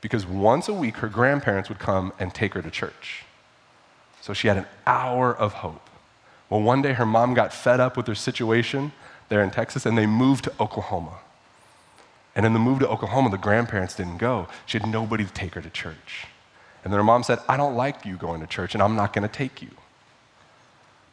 because 0.00 0.26
once 0.26 0.68
a 0.68 0.74
week 0.74 0.96
her 0.98 1.08
grandparents 1.08 1.68
would 1.68 1.78
come 1.78 2.12
and 2.18 2.34
take 2.34 2.54
her 2.54 2.62
to 2.62 2.70
church. 2.70 3.24
So 4.20 4.32
she 4.32 4.48
had 4.48 4.56
an 4.56 4.66
hour 4.86 5.34
of 5.34 5.54
hope. 5.54 5.88
Well, 6.50 6.60
one 6.60 6.82
day 6.82 6.92
her 6.92 7.06
mom 7.06 7.34
got 7.34 7.52
fed 7.52 7.80
up 7.80 7.96
with 7.96 8.06
her 8.06 8.14
situation 8.14 8.92
there 9.28 9.42
in 9.42 9.50
Texas 9.50 9.86
and 9.86 9.96
they 9.96 10.06
moved 10.06 10.44
to 10.44 10.52
Oklahoma. 10.60 11.18
And 12.34 12.46
in 12.46 12.52
the 12.52 12.58
move 12.58 12.80
to 12.80 12.88
Oklahoma, 12.88 13.30
the 13.30 13.38
grandparents 13.38 13.94
didn't 13.94 14.18
go. 14.18 14.48
She 14.66 14.78
had 14.78 14.88
nobody 14.88 15.24
to 15.24 15.32
take 15.32 15.54
her 15.54 15.60
to 15.60 15.70
church. 15.70 16.26
And 16.84 16.92
then 16.92 16.98
her 16.98 17.04
mom 17.04 17.22
said, 17.22 17.38
I 17.48 17.56
don't 17.56 17.76
like 17.76 18.04
you 18.04 18.16
going 18.16 18.40
to 18.40 18.46
church 18.46 18.74
and 18.74 18.82
I'm 18.82 18.96
not 18.96 19.12
going 19.12 19.26
to 19.26 19.32
take 19.32 19.62
you. 19.62 19.70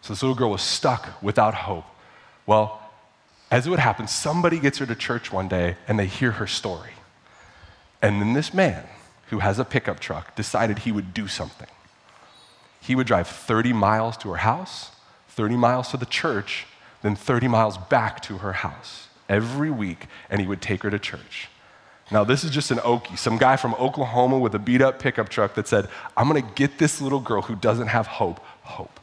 So 0.02 0.14
this 0.14 0.24
little 0.24 0.36
girl 0.36 0.52
was 0.52 0.62
stuck 0.62 1.22
without 1.22 1.54
hope. 1.54 1.86
Well, 2.46 2.82
as 3.52 3.68
it 3.68 3.70
would 3.70 3.80
happen, 3.80 4.08
somebody 4.08 4.60
gets 4.60 4.78
her 4.78 4.86
to 4.86 4.96
church 4.96 5.32
one 5.32 5.48
day 5.48 5.76
and 5.88 6.00
they 6.00 6.06
hear 6.06 6.32
her 6.32 6.48
story. 6.48 6.92
And 8.02 8.22
then 8.22 8.34
this 8.34 8.54
man, 8.54 8.86
who 9.30 9.40
has 9.40 9.60
a 9.60 9.66
pickup 9.66 10.00
truck, 10.00 10.36
decided 10.36 10.80
he 10.80 10.92
would 10.92 11.14
do 11.14 11.28
something. 11.28 11.68
He 12.82 12.96
would 12.96 13.08
drive 13.08 13.28
30 13.28 13.74
miles 13.74 14.18
to 14.18 14.30
her 14.30 14.38
house, 14.38 14.92
30 15.30 15.58
miles 15.58 15.90
to 15.90 15.98
the 15.98 16.06
church, 16.06 16.66
then 17.02 17.16
30 17.16 17.48
miles 17.48 17.78
back 17.78 18.22
to 18.24 18.40
her 18.40 18.54
house 18.54 19.08
every 19.28 19.70
week, 19.70 20.08
and 20.30 20.42
he 20.42 20.48
would 20.48 20.62
take 20.62 20.84
her 20.84 20.90
to 20.90 21.00
church. 21.00 21.50
Now, 22.12 22.24
this 22.24 22.44
is 22.44 22.50
just 22.50 22.72
an 22.72 22.80
Okie, 22.80 23.18
some 23.18 23.38
guy 23.38 23.56
from 23.56 23.76
Oklahoma 23.76 24.40
with 24.40 24.56
a 24.56 24.60
beat 24.60 24.82
up 24.82 25.00
pickup 25.00 25.30
truck 25.30 25.54
that 25.54 25.68
said, 25.68 25.88
I'm 26.18 26.28
gonna 26.28 26.42
get 26.42 26.80
this 26.80 27.00
little 27.02 27.20
girl 27.20 27.44
who 27.44 27.56
doesn't 27.56 27.88
have 27.88 28.08
hope, 28.08 28.40
hope. 28.64 29.00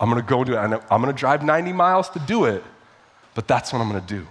I'm 0.00 0.08
gonna 0.08 0.22
go 0.22 0.42
do 0.42 0.54
it. 0.54 0.56
I'm 0.56 0.80
gonna 0.88 1.12
drive 1.12 1.44
90 1.44 1.72
miles 1.74 2.08
to 2.10 2.18
do 2.18 2.46
it, 2.46 2.64
but 3.34 3.46
that's 3.46 3.72
what 3.72 3.80
I'm 3.80 3.88
gonna 3.88 4.00
do. 4.00 4.26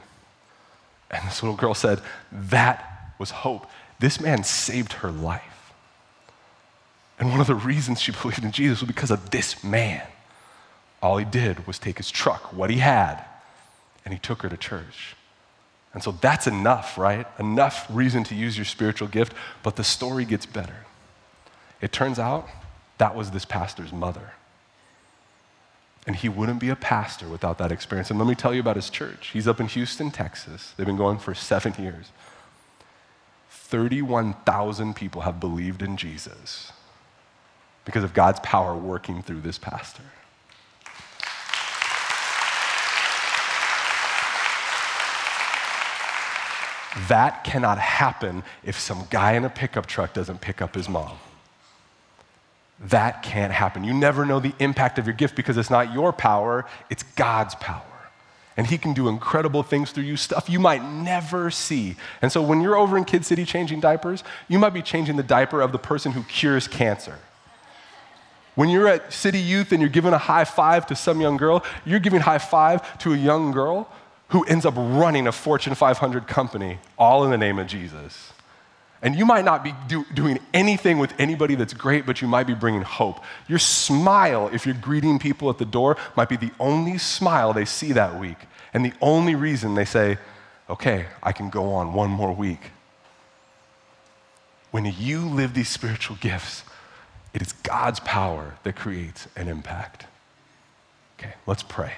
And 1.12 1.28
this 1.28 1.44
little 1.44 1.56
girl 1.56 1.76
said, 1.76 2.02
That 2.32 3.14
was 3.20 3.30
hope. 3.30 3.68
This 4.00 4.20
man 4.20 4.44
saved 4.44 4.94
her 4.94 5.12
life. 5.12 5.74
And 7.20 7.30
one 7.30 7.42
of 7.42 7.48
the 7.48 7.56
reasons 7.56 8.02
she 8.02 8.12
believed 8.22 8.44
in 8.44 8.52
Jesus 8.52 8.82
was 8.82 8.88
because 8.88 9.12
of 9.12 9.30
this 9.30 9.64
man. 9.64 10.02
All 11.02 11.18
he 11.18 11.26
did 11.26 11.66
was 11.68 11.80
take 11.80 11.98
his 11.98 12.10
truck, 12.12 12.52
what 12.52 12.70
he 12.70 12.78
had, 12.78 13.24
and 14.04 14.14
he 14.14 14.20
took 14.20 14.42
her 14.42 14.50
to 14.50 14.58
church. 14.58 15.16
And 15.94 16.04
so 16.04 16.12
that's 16.12 16.46
enough, 16.46 16.98
right? 16.98 17.26
Enough 17.40 17.88
reason 17.90 18.24
to 18.26 18.36
use 18.36 18.58
your 18.58 18.66
spiritual 18.66 19.08
gift, 19.08 19.34
but 19.64 19.76
the 19.76 19.84
story 19.84 20.26
gets 20.26 20.46
better. 20.46 20.86
It 21.82 21.92
turns 21.92 22.20
out 22.20 22.48
that 22.98 23.16
was 23.16 23.32
this 23.32 23.46
pastor's 23.46 23.94
mother. 23.94 24.34
And 26.10 26.16
he 26.16 26.28
wouldn't 26.28 26.60
be 26.60 26.70
a 26.70 26.76
pastor 26.76 27.30
without 27.30 27.60
that 27.60 27.72
experience. 27.72 28.10
And 28.10 28.18
let 28.18 28.28
me 28.28 28.34
tell 28.34 28.52
you 28.52 28.60
about 28.60 28.78
his 28.78 28.90
church. 28.90 29.28
He's 29.28 29.48
up 29.48 29.60
in 29.60 29.68
Houston, 29.68 30.10
Texas. 30.10 30.74
They've 30.76 30.88
been 30.88 30.98
going 30.98 31.20
for 31.20 31.36
seven 31.36 31.76
years. 31.78 32.08
31,000 33.52 34.96
people 34.96 35.22
have 35.22 35.40
believed 35.40 35.84
in 35.84 35.98
Jesus 35.98 36.72
because 37.86 38.04
of 38.04 38.16
God's 38.16 38.40
power 38.40 38.76
working 38.76 39.22
through 39.22 39.42
this 39.42 39.60
pastor. 39.60 40.02
That 47.08 47.44
cannot 47.44 47.78
happen 47.78 48.42
if 48.64 48.80
some 48.80 49.04
guy 49.12 49.34
in 49.34 49.46
a 49.46 49.50
pickup 49.52 49.86
truck 49.86 50.16
doesn't 50.16 50.42
pick 50.42 50.60
up 50.60 50.74
his 50.74 50.90
mom. 50.90 51.20
That 52.82 53.24
can't 53.24 53.52
happen. 53.52 53.84
You 53.84 53.94
never 53.94 54.26
know 54.26 54.40
the 54.40 54.54
impact 54.60 55.00
of 55.00 55.06
your 55.06 55.16
gift 55.16 55.36
because 55.36 55.58
it's 55.58 55.70
not 55.70 55.94
your 55.94 56.14
power, 56.14 56.66
it's 56.90 57.04
God's 57.04 57.56
power. 57.56 57.84
And 58.56 58.68
He 58.68 58.78
can 58.78 58.94
do 58.94 59.08
incredible 59.08 59.64
things 59.64 59.92
through 59.92 60.04
you, 60.04 60.18
stuff 60.18 60.50
you 60.50 60.60
might 60.60 60.84
never 60.84 61.52
see. 61.52 61.96
And 62.22 62.32
so 62.32 62.42
when 62.42 62.62
you're 62.62 62.78
over 62.78 62.98
in 62.98 63.06
Kid 63.06 63.26
City 63.26 63.46
changing 63.46 63.80
diapers, 63.80 64.24
you 64.48 64.60
might 64.60 64.74
be 64.74 64.82
changing 64.82 65.18
the 65.18 65.24
diaper 65.24 65.62
of 65.62 65.72
the 65.72 65.80
person 65.80 66.14
who 66.14 66.24
cures 66.24 66.68
cancer. 66.68 67.20
When 68.56 68.70
you're 68.70 68.88
at 68.88 69.14
City 69.14 69.40
Youth 69.40 69.72
and 69.72 69.80
you're 69.80 69.90
giving 69.90 70.12
a 70.12 70.18
high 70.18 70.44
five 70.44 70.86
to 70.88 70.96
some 70.96 71.22
young 71.22 71.38
girl, 71.38 71.64
you're 71.86 72.00
giving 72.00 72.20
high 72.20 72.40
five 72.40 72.98
to 73.00 73.14
a 73.14 73.18
young 73.18 73.52
girl 73.52 73.90
who 74.30 74.44
ends 74.46 74.66
up 74.66 74.74
running 74.78 75.28
a 75.28 75.32
Fortune 75.32 75.76
500 75.76 76.28
company, 76.28 76.80
all 76.98 77.24
in 77.24 77.32
the 77.32 77.38
name 77.38 77.60
of 77.60 77.68
Jesus. 77.68 78.34
And 79.02 79.16
you 79.16 79.26
might 79.26 79.46
not 79.46 79.64
be 79.64 79.74
do, 79.88 80.06
doing 80.14 80.40
anything 80.54 81.00
with 81.00 81.14
anybody 81.20 81.56
that's 81.56 81.74
great, 81.74 82.06
but 82.06 82.22
you 82.22 82.28
might 82.28 82.48
be 82.48 82.54
bringing 82.54 82.82
hope. 82.82 83.24
Your 83.48 83.60
smile, 83.60 84.50
if 84.52 84.66
you're 84.66 84.76
greeting 84.76 85.20
people 85.20 85.50
at 85.50 85.58
the 85.58 85.66
door, 85.66 85.96
might 86.18 86.28
be 86.28 86.36
the 86.36 86.52
only 86.60 86.98
smile 86.98 87.54
they 87.54 87.66
see 87.66 87.94
that 87.94 88.20
week. 88.20 88.38
And 88.74 88.84
the 88.84 88.94
only 89.02 89.36
reason 89.36 89.76
they 89.76 89.86
say, 89.86 90.18
okay, 90.70 91.06
I 91.24 91.32
can 91.32 91.50
go 91.50 91.72
on 91.74 91.94
one 91.94 92.10
more 92.10 92.34
week. 92.34 92.72
When 94.72 94.86
you 94.86 95.22
live 95.22 95.54
these 95.54 95.70
spiritual 95.70 96.18
gifts, 96.20 96.64
it 97.34 97.42
is 97.42 97.54
God's 97.54 98.02
power 98.02 98.56
that 98.64 98.76
creates 98.76 99.28
an 99.36 99.48
impact. 99.48 100.06
Okay, 101.18 101.34
let's 101.48 101.64
pray. 101.64 101.94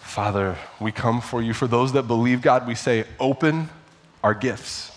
Father, 0.00 0.56
we 0.80 0.92
come 0.92 1.20
for 1.20 1.40
you. 1.40 1.54
For 1.54 1.66
those 1.66 1.92
that 1.92 2.04
believe, 2.04 2.42
God, 2.42 2.66
we 2.66 2.74
say, 2.74 3.04
open 3.20 3.68
our 4.22 4.34
gifts. 4.34 4.90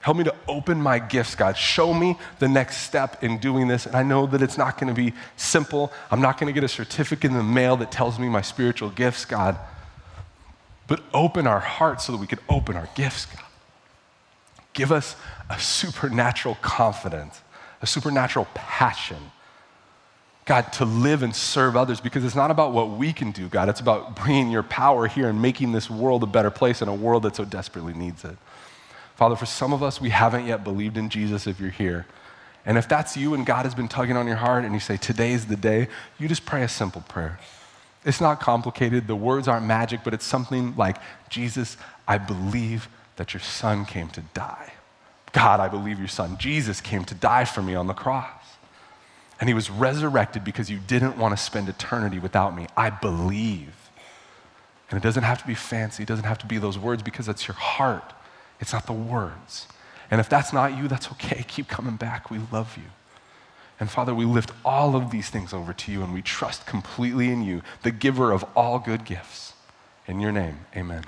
Help 0.00 0.18
me 0.18 0.24
to 0.24 0.34
open 0.46 0.80
my 0.82 0.98
gifts, 0.98 1.34
God. 1.34 1.56
Show 1.56 1.94
me 1.94 2.18
the 2.38 2.46
next 2.46 2.78
step 2.78 3.24
in 3.24 3.38
doing 3.38 3.68
this. 3.68 3.86
And 3.86 3.96
I 3.96 4.02
know 4.02 4.26
that 4.26 4.42
it's 4.42 4.58
not 4.58 4.78
going 4.78 4.94
to 4.94 5.00
be 5.00 5.14
simple. 5.36 5.90
I'm 6.10 6.20
not 6.20 6.38
going 6.38 6.46
to 6.46 6.52
get 6.52 6.62
a 6.62 6.68
certificate 6.68 7.30
in 7.30 7.36
the 7.38 7.42
mail 7.42 7.78
that 7.78 7.90
tells 7.90 8.18
me 8.18 8.28
my 8.28 8.42
spiritual 8.42 8.90
gifts, 8.90 9.24
God. 9.24 9.56
But 10.86 11.02
open 11.14 11.46
our 11.46 11.60
hearts 11.60 12.04
so 12.04 12.12
that 12.12 12.18
we 12.18 12.26
can 12.26 12.38
open 12.50 12.76
our 12.76 12.88
gifts, 12.94 13.24
God. 13.24 13.44
Give 14.74 14.92
us 14.92 15.16
a 15.48 15.58
supernatural 15.58 16.58
confidence, 16.60 17.40
a 17.80 17.86
supernatural 17.86 18.46
passion 18.52 19.30
God, 20.46 20.72
to 20.74 20.84
live 20.84 21.22
and 21.22 21.34
serve 21.34 21.74
others 21.74 22.00
because 22.00 22.24
it's 22.24 22.34
not 22.34 22.50
about 22.50 22.72
what 22.72 22.90
we 22.90 23.12
can 23.12 23.30
do, 23.30 23.48
God. 23.48 23.68
It's 23.70 23.80
about 23.80 24.16
bringing 24.16 24.50
your 24.50 24.62
power 24.62 25.06
here 25.06 25.28
and 25.28 25.40
making 25.40 25.72
this 25.72 25.88
world 25.88 26.22
a 26.22 26.26
better 26.26 26.50
place 26.50 26.82
in 26.82 26.88
a 26.88 26.94
world 26.94 27.22
that 27.22 27.36
so 27.36 27.44
desperately 27.44 27.94
needs 27.94 28.24
it. 28.24 28.36
Father, 29.16 29.36
for 29.36 29.46
some 29.46 29.72
of 29.72 29.82
us, 29.82 30.00
we 30.00 30.10
haven't 30.10 30.46
yet 30.46 30.62
believed 30.62 30.98
in 30.98 31.08
Jesus 31.08 31.46
if 31.46 31.58
you're 31.60 31.70
here. 31.70 32.04
And 32.66 32.76
if 32.76 32.88
that's 32.88 33.16
you 33.16 33.32
and 33.32 33.46
God 33.46 33.64
has 33.64 33.74
been 33.74 33.88
tugging 33.88 34.16
on 34.16 34.26
your 34.26 34.36
heart 34.36 34.64
and 34.64 34.74
you 34.74 34.80
say, 34.80 34.96
today's 34.96 35.46
the 35.46 35.56
day, 35.56 35.88
you 36.18 36.28
just 36.28 36.44
pray 36.44 36.62
a 36.62 36.68
simple 36.68 37.02
prayer. 37.02 37.38
It's 38.04 38.20
not 38.20 38.40
complicated. 38.40 39.06
The 39.06 39.16
words 39.16 39.48
aren't 39.48 39.64
magic, 39.64 40.00
but 40.04 40.12
it's 40.12 40.26
something 40.26 40.74
like, 40.76 40.98
Jesus, 41.30 41.78
I 42.06 42.18
believe 42.18 42.88
that 43.16 43.32
your 43.32 43.40
son 43.40 43.86
came 43.86 44.08
to 44.08 44.20
die. 44.34 44.72
God, 45.32 45.60
I 45.60 45.68
believe 45.68 45.98
your 45.98 46.08
son, 46.08 46.36
Jesus, 46.38 46.80
came 46.80 47.04
to 47.06 47.14
die 47.14 47.44
for 47.44 47.62
me 47.62 47.74
on 47.74 47.86
the 47.86 47.94
cross. 47.94 48.43
And 49.40 49.48
he 49.48 49.54
was 49.54 49.70
resurrected 49.70 50.44
because 50.44 50.70
you 50.70 50.78
didn't 50.78 51.18
want 51.18 51.36
to 51.36 51.42
spend 51.42 51.68
eternity 51.68 52.18
without 52.18 52.56
me. 52.56 52.66
I 52.76 52.90
believe. 52.90 53.74
And 54.90 54.98
it 54.98 55.02
doesn't 55.02 55.24
have 55.24 55.40
to 55.40 55.46
be 55.46 55.54
fancy, 55.54 56.02
it 56.02 56.06
doesn't 56.06 56.24
have 56.24 56.38
to 56.38 56.46
be 56.46 56.58
those 56.58 56.78
words 56.78 57.02
because 57.02 57.28
it's 57.28 57.48
your 57.48 57.56
heart, 57.56 58.12
it's 58.60 58.72
not 58.72 58.86
the 58.86 58.92
words. 58.92 59.66
And 60.10 60.20
if 60.20 60.28
that's 60.28 60.52
not 60.52 60.76
you, 60.76 60.86
that's 60.86 61.10
okay. 61.12 61.44
Keep 61.48 61.68
coming 61.68 61.96
back. 61.96 62.30
We 62.30 62.38
love 62.52 62.76
you. 62.76 62.90
And 63.80 63.90
Father, 63.90 64.14
we 64.14 64.24
lift 64.24 64.52
all 64.64 64.94
of 64.94 65.10
these 65.10 65.30
things 65.30 65.52
over 65.52 65.72
to 65.72 65.90
you 65.92 66.02
and 66.02 66.14
we 66.14 66.22
trust 66.22 66.66
completely 66.66 67.30
in 67.30 67.42
you, 67.42 67.62
the 67.82 67.90
giver 67.90 68.30
of 68.30 68.44
all 68.54 68.78
good 68.78 69.04
gifts. 69.04 69.54
In 70.06 70.20
your 70.20 70.30
name, 70.30 70.60
amen. 70.76 71.04